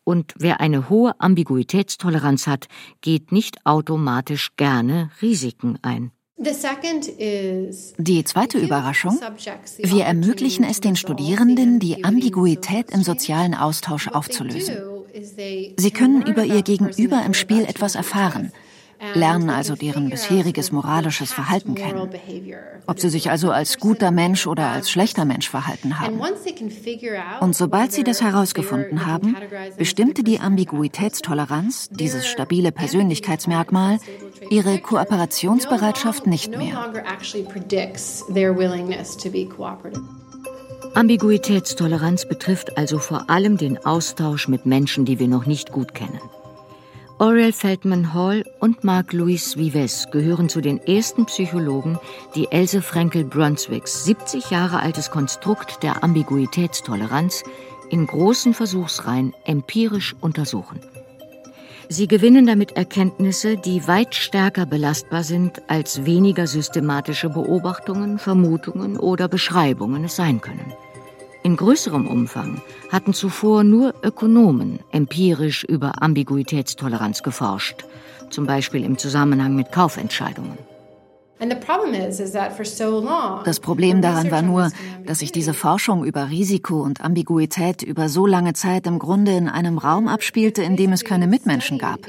Und 0.05 0.35
wer 0.39 0.61
eine 0.61 0.89
hohe 0.89 1.19
Ambiguitätstoleranz 1.21 2.47
hat, 2.47 2.69
geht 3.01 3.33
nicht 3.33 3.67
automatisch 3.67 4.55
gerne 4.57 5.11
Risiken 5.23 5.79
ein. 5.83 6.13
Die 6.37 8.25
zweite 8.25 8.59
Überraschung, 8.59 9.21
wir 9.79 10.05
ermöglichen 10.05 10.65
es 10.65 10.81
den 10.81 10.97
Studierenden, 10.97 11.79
die 11.79 12.03
Ambiguität 12.03 12.91
im 12.91 13.05
sozialen 13.05 13.55
Austausch 13.55 14.09
aufzulösen. 14.09 14.77
Sie 15.77 15.91
können 15.93 16.23
über 16.23 16.45
ihr 16.45 16.63
Gegenüber 16.63 17.23
im 17.25 17.35
Spiel 17.35 17.63
etwas 17.63 17.95
erfahren, 17.95 18.51
lernen 19.15 19.51
also 19.51 19.77
deren 19.77 20.11
bisheriges 20.11 20.73
moralisches 20.73 21.33
Verhalten 21.33 21.77
kennen, 21.77 22.09
ob 22.87 22.99
sie 22.99 23.11
sich 23.11 23.31
also 23.31 23.51
als 23.51 23.79
guter 23.79 24.11
Mensch 24.11 24.47
oder 24.47 24.71
als 24.71 24.91
schlechter 24.91 25.25
Mensch 25.25 25.49
verhalten 25.49 26.01
haben. 26.01 26.21
Und 27.41 27.55
sobald 27.55 27.93
sie 27.93 28.03
das 28.03 28.23
herausgefunden 28.23 29.07
haben, 29.07 29.37
bestimmte 29.77 30.25
die 30.25 30.41
Ambiguitätstoleranz, 30.41 31.91
dieses 31.91 32.27
stabile 32.27 32.73
Persönlichkeitsmerkmal, 32.73 33.99
ihre 34.51 34.79
Kooperationsbereitschaft 34.79 36.27
nicht 36.27 36.57
mehr. 36.57 36.93
Ambiguitätstoleranz 40.95 42.29
betrifft 42.29 42.79
also 42.79 42.99
vor 42.99 43.29
allem 43.29 43.57
den 43.57 43.85
Austausch 43.85 44.49
mit 44.49 44.65
Menschen, 44.65 45.05
die 45.05 45.19
wir 45.19 45.29
noch 45.29 45.47
nicht 45.47 45.73
gut 45.73 45.95
kennen. 45.95 46.21
Oriel 47.19 47.53
Feldman 47.53 48.13
Hall 48.13 48.45
und 48.59 48.83
Marc 48.83 49.13
Louis 49.13 49.57
Vives 49.57 50.09
gehören 50.11 50.49
zu 50.49 50.61
den 50.61 50.79
ersten 50.79 51.27
Psychologen, 51.27 51.99
die 52.35 52.51
Else 52.51 52.83
Frenkel 52.83 53.25
Brunswicks 53.25 54.05
70 54.05 54.51
Jahre 54.51 54.81
altes 54.81 55.11
Konstrukt 55.13 55.83
der 55.85 56.03
Ambiguitätstoleranz 56.03 57.45
in 57.91 58.07
großen 58.07 58.53
Versuchsreihen 58.53 59.33
empirisch 59.45 60.17
untersuchen. 60.21 60.81
Sie 61.89 62.09
gewinnen 62.09 62.47
damit 62.47 62.73
Erkenntnisse, 62.73 63.57
die 63.57 63.87
weit 63.87 64.15
stärker 64.15 64.67
belastbar 64.67 65.23
sind, 65.23 65.63
als 65.69 66.07
weniger 66.07 66.47
systematische 66.47 67.29
Beobachtungen, 67.29 68.19
Vermutungen 68.19 68.97
oder 68.97 69.29
Beschreibungen 69.29 70.05
es 70.05 70.17
sein 70.17 70.41
können. 70.41 70.73
In 71.43 71.57
größerem 71.57 72.07
Umfang 72.07 72.63
hatten 72.91 73.13
zuvor 73.13 73.65
nur 73.65 73.95
Ökonomen 74.03 74.79
empirisch 74.93 75.63
über 75.65 76.03
Ambiguitätstoleranz 76.03 77.23
geforscht, 77.23 77.85
zum 78.31 78.47
Beispiel 78.47 78.83
im 78.83 78.97
Zusammenhang 78.97 79.55
mit 79.55 79.71
Kaufentscheidungen. 79.71 80.57
Das 83.45 83.61
Problem 83.61 84.03
daran 84.03 84.31
war 84.31 84.43
nur, 84.43 84.71
dass 85.07 85.19
sich 85.19 85.33
diese 85.33 85.55
Forschung 85.55 86.05
über 86.05 86.31
Risiko 86.31 86.83
und 86.83 87.01
Ambiguität 87.01 87.83
über 87.83 88.09
so 88.09 88.27
lange 88.27 88.53
Zeit 88.53 88.87
im 88.87 88.99
Grunde 88.99 89.37
in 89.37 89.49
einem 89.49 89.79
Raum 89.79 90.09
abspielte, 90.09 90.63
in 90.63 90.77
dem 90.77 90.93
es 90.93 91.05
keine 91.05 91.27
Mitmenschen 91.27 91.79
gab. 91.79 92.07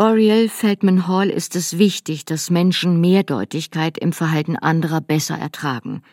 Oriel 0.00 0.48
Feldman 0.48 1.08
Hall 1.08 1.28
ist 1.28 1.56
es 1.56 1.78
wichtig, 1.78 2.24
dass 2.24 2.50
Menschen 2.50 3.00
Mehrdeutigkeit 3.00 3.98
im 3.98 4.12
Verhalten 4.12 4.56
anderer 4.56 5.00
besser 5.00 5.36
ertragen– 5.38 6.02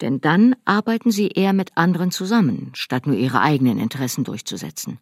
denn 0.00 0.20
dann 0.20 0.56
arbeiten 0.64 1.10
sie 1.10 1.28
eher 1.28 1.52
mit 1.52 1.76
anderen 1.76 2.10
zusammen, 2.10 2.70
statt 2.74 3.06
nur 3.06 3.16
ihre 3.16 3.40
eigenen 3.40 3.78
Interessen 3.78 4.24
durchzusetzen. 4.24 4.98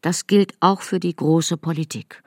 Das 0.00 0.26
gilt 0.26 0.54
auch 0.60 0.82
für 0.82 1.00
die 1.00 1.14
große 1.14 1.56
Politik. 1.56 2.22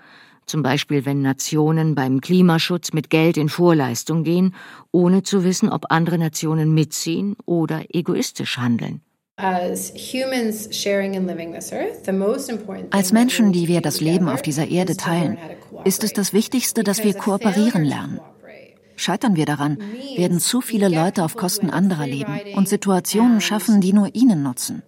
Zum 0.45 0.63
Beispiel, 0.63 1.06
wenn 1.06 1.21
Nationen 1.21 1.95
beim 1.95 2.19
Klimaschutz 2.19 2.93
mit 2.93 3.10
Geld 3.10 3.38
in 3.38 3.49
Vorleistung 3.49 4.23
gehen, 4.23 4.54
ohne 4.91 5.23
zu 5.23 5.43
wissen, 5.43 5.69
ob 5.69 5.86
andere 5.89 6.17
Nationen 6.17 6.73
mitziehen 6.73 7.36
oder 7.45 7.84
egoistisch 7.89 8.58
handeln. 8.58 9.01
Als 9.38 9.93
Menschen, 13.12 13.51
die 13.54 13.67
wir 13.67 13.82
das 13.82 14.01
Leben 14.01 14.30
auf 14.30 14.41
dieser 14.41 14.67
Erde 14.67 14.97
teilen, 14.97 15.38
ist 15.84 16.04
es 16.04 16.13
das 16.13 16.34
Wichtigste, 16.34 16.84
dass 16.84 17.04
wir 17.04 17.13
kooperieren 17.13 17.84
lernen. 17.84 18.19
Scheitern 19.01 19.36
wir 19.36 19.47
daran, 19.47 19.80
werden 20.15 20.39
zu 20.39 20.62
viele 20.62 20.88
Leute 20.88 21.23
auf 21.23 21.36
Kosten 21.36 21.71
anderer 21.71 22.06
leben 22.06 22.39
und 22.56 22.69
Situationen 22.69 23.41
schaffen, 23.41 23.82
die 23.82 23.93
nur 23.93 24.13
ihnen 24.13 24.43
nutzen. 24.43 24.84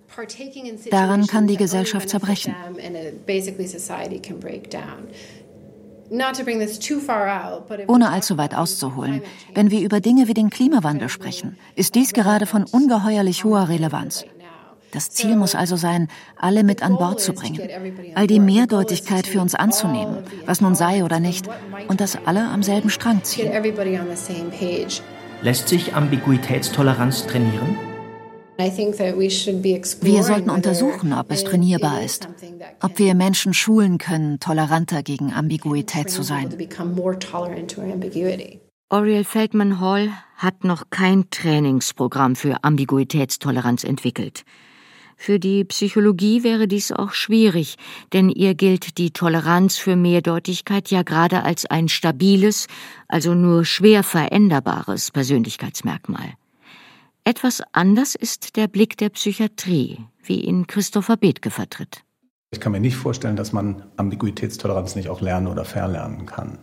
Daran 0.91 1.25
kann 1.25 1.47
die 1.47 1.57
Gesellschaft 1.57 2.09
zerbrechen. 2.09 2.53
Ohne 7.87 8.09
allzu 8.09 8.37
weit 8.37 8.55
auszuholen, 8.55 9.21
wenn 9.53 9.71
wir 9.71 9.81
über 9.81 9.99
Dinge 9.99 10.27
wie 10.27 10.33
den 10.33 10.49
Klimawandel 10.49 11.09
sprechen, 11.09 11.57
ist 11.75 11.95
dies 11.95 12.13
gerade 12.13 12.45
von 12.45 12.65
ungeheuerlich 12.65 13.43
hoher 13.43 13.69
Relevanz. 13.69 14.25
Das 14.91 15.09
Ziel 15.09 15.35
muss 15.35 15.55
also 15.55 15.75
sein, 15.75 16.07
alle 16.37 16.63
mit 16.63 16.83
an 16.83 16.97
Bord 16.97 17.19
zu 17.19 17.33
bringen, 17.33 17.59
all 18.13 18.27
die 18.27 18.39
Mehrdeutigkeit 18.39 19.25
für 19.25 19.41
uns 19.41 19.55
anzunehmen, 19.55 20.17
was 20.45 20.61
nun 20.61 20.75
sei 20.75 21.03
oder 21.03 21.19
nicht, 21.19 21.47
und 21.87 21.99
dass 21.99 22.15
alle 22.25 22.47
am 22.47 22.61
selben 22.61 22.91
Strang 22.91 23.23
ziehen. 23.23 23.51
Lässt 25.41 25.67
sich 25.67 25.95
Ambiguitätstoleranz 25.95 27.25
trainieren? 27.25 27.92
Wir 28.57 30.23
sollten 30.23 30.49
untersuchen, 30.49 31.13
ob 31.13 31.31
es 31.31 31.43
trainierbar 31.43 32.03
ist, 32.03 32.27
ob 32.81 32.99
wir 32.99 33.15
Menschen 33.15 33.53
schulen 33.53 33.97
können, 33.97 34.39
toleranter 34.39 35.03
gegen 35.03 35.33
Ambiguität 35.33 36.09
zu 36.09 36.23
sein. 36.23 36.49
Oriel 38.89 39.23
Feldman 39.23 39.79
Hall 39.79 40.11
hat 40.35 40.63
noch 40.63 40.83
kein 40.91 41.29
Trainingsprogramm 41.31 42.35
für 42.35 42.63
Ambiguitätstoleranz 42.63 43.83
entwickelt. 43.83 44.43
Für 45.15 45.39
die 45.39 45.63
Psychologie 45.63 46.43
wäre 46.43 46.67
dies 46.67 46.91
auch 46.91 47.13
schwierig, 47.13 47.77
denn 48.11 48.29
ihr 48.29 48.55
gilt 48.55 48.97
die 48.97 49.11
Toleranz 49.11 49.77
für 49.77 49.95
Mehrdeutigkeit 49.95 50.91
ja 50.91 51.01
gerade 51.03 51.43
als 51.43 51.65
ein 51.65 51.87
stabiles, 51.87 52.67
also 53.07 53.33
nur 53.33 53.63
schwer 53.65 54.03
veränderbares 54.03 55.11
Persönlichkeitsmerkmal. 55.11 56.33
Etwas 57.25 57.63
anders 57.71 58.15
ist 58.15 58.57
der 58.57 58.67
Blick 58.67 58.97
der 58.97 59.07
Psychiatrie, 59.07 59.99
wie 60.23 60.41
ihn 60.41 60.67
Christopher 60.67 61.15
Bethke 61.15 61.51
vertritt. 61.51 62.03
Ich 62.51 62.59
kann 62.59 62.73
mir 62.73 62.81
nicht 62.81 62.97
vorstellen, 62.97 63.37
dass 63.37 63.53
man 63.53 63.83
Ambiguitätstoleranz 63.95 64.95
nicht 64.95 65.07
auch 65.07 65.21
lernen 65.21 65.47
oder 65.47 65.63
verlernen 65.63 66.25
kann. 66.25 66.59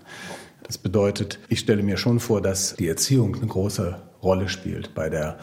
Das 0.63 0.77
bedeutet, 0.77 1.39
ich 1.49 1.61
stelle 1.61 1.83
mir 1.83 1.97
schon 1.97 2.21
vor, 2.21 2.43
dass 2.43 2.77
die 2.77 2.89
Erziehung 2.89 3.37
eine 3.37 3.47
große 3.47 4.03
Rolle 4.23 4.51
spielt 4.51 4.95
bei 4.95 5.09
der 5.09 5.39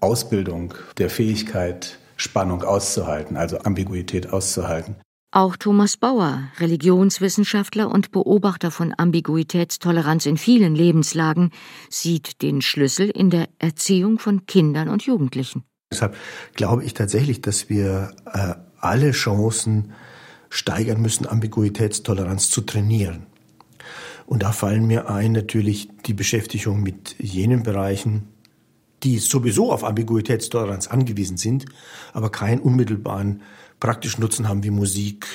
Ausbildung 0.00 0.72
der 0.96 1.10
Fähigkeit, 1.10 1.98
Spannung 2.16 2.62
auszuhalten, 2.62 3.36
also 3.36 3.58
Ambiguität 3.58 4.32
auszuhalten. 4.32 4.96
Auch 5.34 5.56
Thomas 5.56 5.96
Bauer, 5.96 6.42
Religionswissenschaftler 6.58 7.90
und 7.90 8.12
Beobachter 8.12 8.70
von 8.70 8.92
Ambiguitätstoleranz 8.94 10.26
in 10.26 10.36
vielen 10.36 10.74
Lebenslagen, 10.74 11.52
sieht 11.88 12.42
den 12.42 12.60
Schlüssel 12.60 13.08
in 13.08 13.30
der 13.30 13.48
Erziehung 13.58 14.18
von 14.18 14.44
Kindern 14.44 14.90
und 14.90 15.06
Jugendlichen. 15.06 15.64
Deshalb 15.90 16.16
glaube 16.52 16.84
ich 16.84 16.92
tatsächlich, 16.92 17.40
dass 17.40 17.70
wir 17.70 18.14
äh, 18.26 18.56
alle 18.78 19.12
Chancen 19.12 19.92
steigern 20.50 21.00
müssen, 21.00 21.26
Ambiguitätstoleranz 21.26 22.50
zu 22.50 22.60
trainieren. 22.60 23.24
Und 24.26 24.42
da 24.42 24.52
fallen 24.52 24.86
mir 24.86 25.08
ein 25.08 25.32
natürlich 25.32 25.88
die 26.04 26.14
Beschäftigung 26.14 26.82
mit 26.82 27.16
jenen 27.18 27.62
Bereichen, 27.62 28.28
die 29.02 29.18
sowieso 29.18 29.72
auf 29.72 29.82
Ambiguitätstoleranz 29.82 30.88
angewiesen 30.88 31.38
sind, 31.38 31.64
aber 32.12 32.30
keinen 32.30 32.60
unmittelbaren 32.60 33.40
praktischen 33.82 34.20
Nutzen 34.20 34.48
haben 34.48 34.62
wie 34.62 34.70
Musik, 34.70 35.26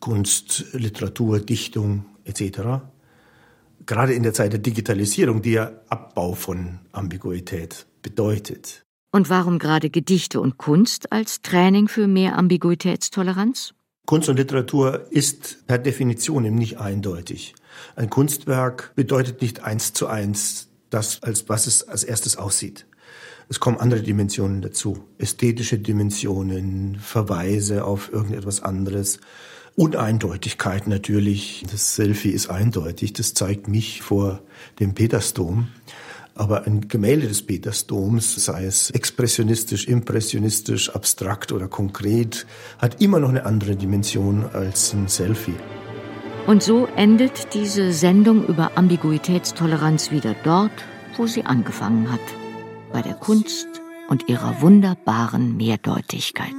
Kunst, 0.00 0.64
Literatur, 0.72 1.38
Dichtung 1.38 2.06
etc. 2.24 2.82
Gerade 3.86 4.14
in 4.14 4.24
der 4.24 4.34
Zeit 4.34 4.52
der 4.52 4.58
Digitalisierung, 4.58 5.42
die 5.42 5.52
ja 5.52 5.70
Abbau 5.88 6.34
von 6.34 6.80
Ambiguität 6.90 7.86
bedeutet. 8.02 8.82
Und 9.12 9.30
warum 9.30 9.60
gerade 9.60 9.90
Gedichte 9.90 10.40
und 10.40 10.58
Kunst 10.58 11.12
als 11.12 11.40
Training 11.40 11.86
für 11.86 12.08
mehr 12.08 12.36
Ambiguitätstoleranz? 12.36 13.74
Kunst 14.06 14.28
und 14.28 14.38
Literatur 14.38 15.06
ist 15.12 15.64
per 15.68 15.78
Definition 15.78 16.44
eben 16.44 16.56
nicht 16.56 16.80
eindeutig. 16.80 17.54
Ein 17.94 18.10
Kunstwerk 18.10 18.92
bedeutet 18.96 19.40
nicht 19.40 19.62
eins 19.62 19.92
zu 19.92 20.08
eins 20.08 20.66
das, 20.90 21.22
als 21.22 21.48
was 21.48 21.68
es 21.68 21.86
als 21.86 22.02
erstes 22.02 22.36
aussieht. 22.36 22.86
Es 23.48 23.60
kommen 23.60 23.78
andere 23.78 24.02
Dimensionen 24.02 24.62
dazu. 24.62 25.04
Ästhetische 25.18 25.78
Dimensionen, 25.78 26.96
Verweise 26.98 27.84
auf 27.84 28.12
irgendetwas 28.12 28.62
anderes. 28.62 29.20
Uneindeutigkeit 29.76 30.86
natürlich. 30.86 31.64
Das 31.70 31.94
Selfie 31.96 32.30
ist 32.30 32.48
eindeutig. 32.48 33.12
Das 33.12 33.34
zeigt 33.34 33.68
mich 33.68 34.02
vor 34.02 34.40
dem 34.80 34.94
Petersdom. 34.94 35.68
Aber 36.36 36.66
ein 36.66 36.88
Gemälde 36.88 37.28
des 37.28 37.46
Petersdoms, 37.46 38.44
sei 38.44 38.64
es 38.64 38.90
expressionistisch, 38.90 39.86
impressionistisch, 39.86 40.90
abstrakt 40.90 41.52
oder 41.52 41.68
konkret, 41.68 42.46
hat 42.78 43.00
immer 43.00 43.20
noch 43.20 43.28
eine 43.28 43.46
andere 43.46 43.76
Dimension 43.76 44.44
als 44.52 44.94
ein 44.94 45.06
Selfie. 45.06 45.54
Und 46.48 46.62
so 46.62 46.86
endet 46.96 47.54
diese 47.54 47.92
Sendung 47.92 48.46
über 48.46 48.76
Ambiguitätstoleranz 48.76 50.10
wieder 50.10 50.34
dort, 50.42 50.72
wo 51.16 51.26
sie 51.26 51.44
angefangen 51.44 52.10
hat 52.10 52.43
bei 52.94 53.02
der 53.02 53.14
Kunst 53.14 53.66
und 54.08 54.28
ihrer 54.28 54.60
wunderbaren 54.62 55.56
Mehrdeutigkeit. 55.56 56.54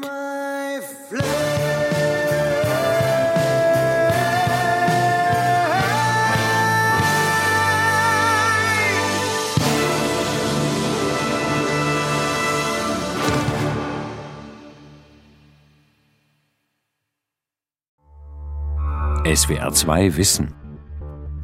SWR 19.26 19.72
2 19.72 20.18
Wissen 20.18 20.65